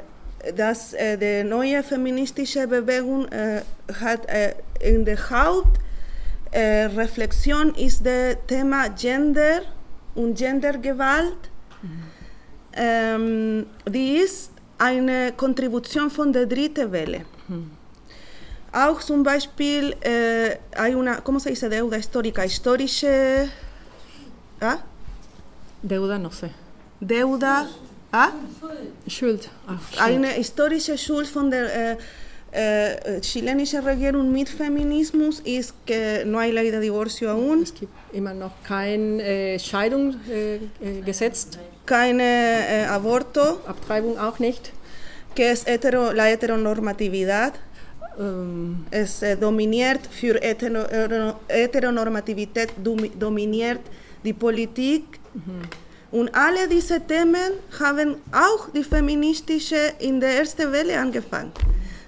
[0.56, 3.62] dass äh, die neue feministische Bewegung äh,
[4.00, 9.64] hat äh, in der Hauptreflexion ist das Thema Gender
[10.16, 11.50] und Gendergewalt.
[12.82, 17.26] Ähm, die ist eine Kontribution von der dritten Welle.
[17.48, 17.72] Hm.
[18.72, 21.70] Auch zum Beispiel äh, hay una, ¿cómo se dice?
[21.70, 23.50] Deuda histórica, historische...
[24.62, 24.78] ¿ah?
[25.82, 26.52] Deuda, no sé.
[27.02, 27.68] Deuda...
[28.14, 28.30] ¿ah?
[29.08, 29.50] Schuld.
[29.68, 30.02] Ach, Schuld.
[30.02, 31.92] Eine historische Schuld von der...
[31.92, 31.98] Äh,
[32.52, 37.64] äh, chilenische Regierung mit Feminismus ist, que no hay ley de divorcio aún.
[37.64, 41.60] Es gibt immer noch kein äh, Scheidung äh, gesetzt.
[41.86, 43.60] Keine äh, Aborto.
[43.68, 44.72] Abtreibung auch nicht.
[45.36, 47.54] Que es hetero, la heteronormatividad.
[48.20, 53.82] ähm, Es dominiert für Heterono- Heteronormativität, dom- dominiert
[54.24, 55.04] die Politik.
[56.12, 61.52] Und alle diese Themen haben auch die feministische in der ersten Welle angefangen.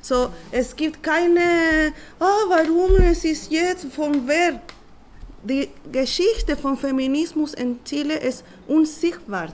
[0.02, 4.60] So, es gibt keine, oh, warum es ist jetzt von wer.
[5.44, 9.50] Die Geschichte von Feminismus in Chile ist unsichtbar.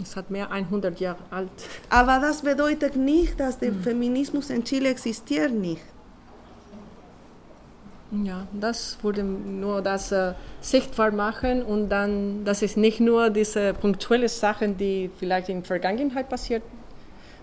[0.00, 1.50] es hat mehr 100 Jahre alt.
[1.88, 5.82] Aber das bedeutet nicht, dass der Feminismus in Chile existiert nicht.
[8.24, 13.72] Ja, das würde nur das äh, sichtbar machen und dann, das ist nicht nur diese
[13.72, 16.62] punktuelle Sachen, die vielleicht in der Vergangenheit passiert,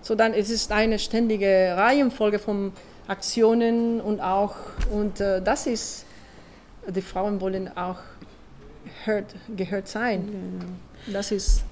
[0.02, 2.72] sondern es ist eine ständige Reihenfolge von
[3.08, 4.56] Aktionen und auch,
[4.92, 6.06] und äh, das ist,
[6.88, 7.98] die Frauen wollen auch
[9.06, 9.26] hört,
[9.56, 10.30] gehört sein.
[11.12, 11.64] Das ist,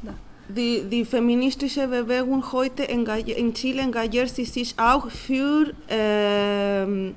[0.50, 7.16] Die, die feministische Bewegung heute engage- in Chile engagiert sie sich auch für ähm,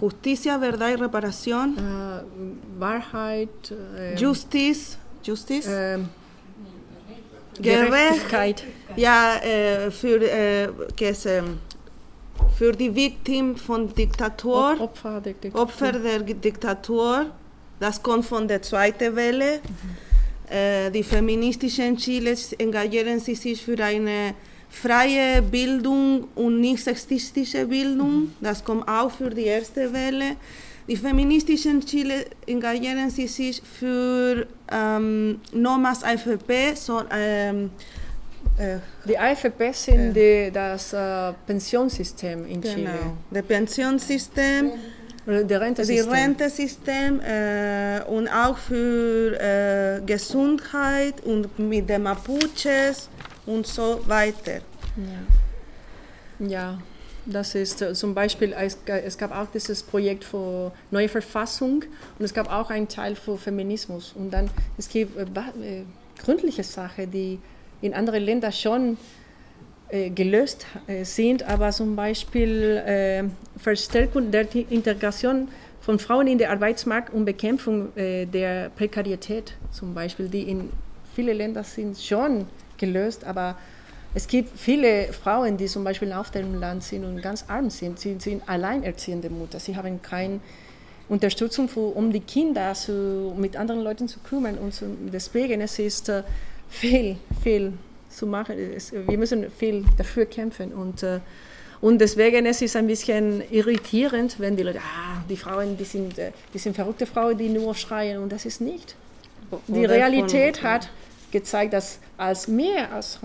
[0.00, 3.48] Justicia, Verdad y Reparación, äh, Wahrheit,
[3.98, 6.08] äh, Justice, Justice, äh, Gerecht-
[7.60, 8.64] Gerechtigkeit.
[8.96, 10.68] ja, äh, für, äh,
[11.26, 11.58] ähm,
[12.56, 14.72] für die Victim von Diktatur.
[14.74, 15.62] Op- Opfer der Diktatur.
[15.62, 17.26] Opfer der Diktatur,
[17.80, 19.60] das kommt von der zweiten Welle.
[20.48, 24.34] Äh, die feministischen Chiles engagieren sie sich für eine
[24.68, 28.32] freie Bildung und nicht sexistische Bildung.
[28.40, 30.36] Das kommt auch für die erste Welle.
[30.86, 37.70] Die feministischen Chile engagieren sie sich für ähm, no más AFP, so, ähm,
[38.58, 38.78] äh,
[39.08, 42.76] Die AFP sind die, das äh, Pensionssystem in Chile.
[42.76, 44.72] genau, das Pensionssystem.
[45.26, 46.12] Die Rentensystem.
[46.12, 53.08] Rentensystem äh, und auch für äh, Gesundheit und mit den Mapuches
[53.46, 54.60] und so weiter.
[56.38, 56.78] Ja,
[57.26, 61.84] das ist äh, zum Beispiel, es, ga- es gab auch dieses Projekt für neue Verfassung
[62.18, 64.12] und es gab auch einen Teil für Feminismus.
[64.14, 65.82] Und dann, es gibt äh, äh,
[66.18, 67.38] gründliche Sachen, die
[67.80, 68.96] in anderen Ländern schon
[69.88, 73.24] äh, gelöst äh, sind, aber zum Beispiel äh,
[73.58, 75.48] Verstärkung der Ti- Integration
[75.80, 80.70] von Frauen in den Arbeitsmarkt und Bekämpfung der Prekarität zum Beispiel, die in
[81.14, 82.46] vielen Ländern sind schon
[82.78, 83.58] gelöst, aber
[84.14, 87.98] es gibt viele Frauen, die zum Beispiel auf dem Land sind und ganz arm sind.
[87.98, 89.58] Sie sind alleinerziehende Mutter.
[89.58, 90.38] Sie haben keine
[91.08, 94.56] Unterstützung, für, um die Kinder zu, mit anderen Leuten zu kümmern.
[94.56, 96.22] Und so, deswegen es ist äh,
[96.70, 97.72] viel, viel
[98.08, 98.56] zu machen.
[98.56, 100.72] Es, wir müssen viel dafür kämpfen.
[100.72, 101.18] Und, äh,
[101.80, 106.18] und deswegen es ist ein bisschen irritierend, wenn die Leute, ah, die Frauen, die sind,
[106.20, 108.22] äh, die sind verrückte Frauen, die nur schreien.
[108.22, 108.94] Und das ist nicht.
[109.66, 110.88] Die Realität hat
[111.32, 113.18] gezeigt, dass als mehr als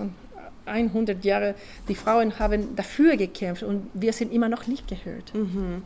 [0.69, 1.55] 100 Jahre
[1.87, 5.31] die Frauen haben dafür gekämpft und wir sind immer noch nicht gehört.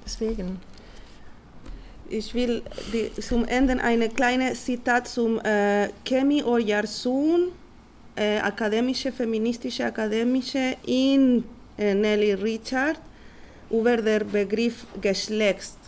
[0.06, 0.60] Deswegen.
[2.10, 2.62] Ich will
[2.92, 7.48] die, zum Ende eine kleine Zitat zum äh, Kemi Oyarsun,
[8.16, 11.44] äh, akademische, feministische akademische in
[11.78, 13.00] äh, Nelly Richard
[13.70, 15.83] über den Begriff Geschlecht.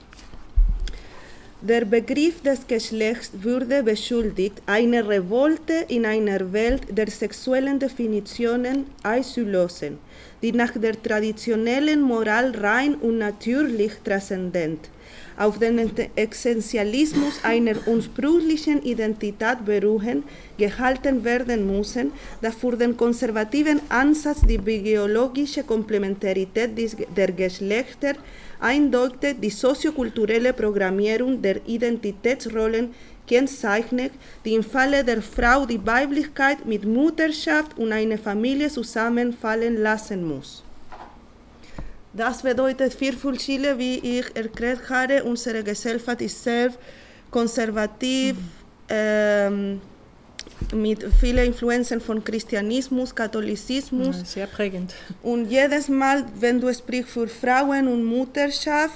[1.68, 9.98] Der Begriff des Geschlechts würde beschuldigt, eine Revolte in einer Welt der sexuellen Definitionen einzulösen,
[10.44, 14.92] die nach der traditionellen Moral rein und natürlich transzendent,
[15.38, 20.22] auf den Ent- Essentialismus einer ursprünglichen Identität beruhen,
[20.60, 22.12] gehalten werden müssen,
[22.44, 26.70] da für den konservativen Ansatz die biologische Komplementarität
[27.18, 28.14] der Geschlechter
[28.60, 32.94] eindeutig die soziokulturelle Programmierung der Identitätsrollen
[33.28, 34.12] kennzeichnet,
[34.44, 40.64] die im Falle der Frau die Weiblichkeit mit Mutterschaft und einer Familie zusammenfallen lassen muss.
[42.14, 46.72] Das bedeutet für für Chile, wie ich erklärt habe, unsere Gesellschaft ist sehr
[47.30, 48.38] konservativ,
[48.88, 49.82] ähm,
[50.74, 54.22] mit vielen Influenzen von Christianismus, Katholizismus.
[54.26, 54.94] Sehr prägend.
[55.22, 58.96] Und jedes Mal, wenn du sprichst für Frauen und Mutterschaft,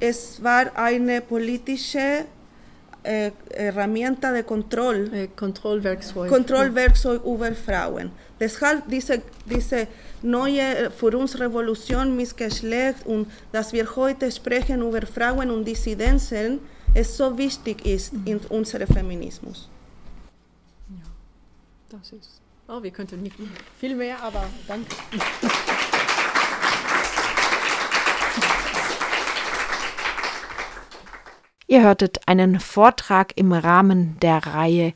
[0.00, 2.26] es war eine politische
[3.02, 6.28] äh, Herramienta de Control, Äh, Kontrollwerkzeug.
[6.28, 8.10] Kontrollwerkzeug über Frauen.
[8.40, 9.86] Deshalb diese, diese
[10.22, 15.64] neue, äh, für uns Revolution mit Geschlecht und dass wir heute sprechen über Frauen und
[15.66, 16.60] Dissidenzen,
[16.94, 19.68] es so wichtig ist in unserem Feminismus.
[21.90, 22.40] Das ist.
[22.66, 23.36] Oh, wir könnten nicht
[23.78, 24.94] viel mehr, aber danke.
[31.66, 34.94] Ihr hörtet einen Vortrag im Rahmen der Reihe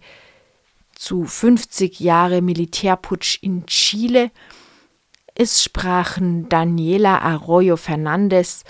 [0.95, 4.31] zu 50 Jahre Militärputsch in Chile.
[5.35, 8.65] Es sprachen Daniela Arroyo Fernandez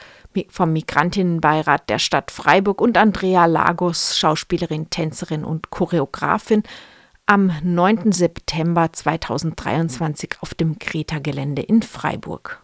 [0.49, 6.63] vom Migrantinnenbeirat der Stadt Freiburg und Andrea Lagos, Schauspielerin, Tänzerin und Choreografin,
[7.27, 8.13] am 9.
[8.13, 12.57] September 2023 auf dem Greta-Gelände in Freiburg.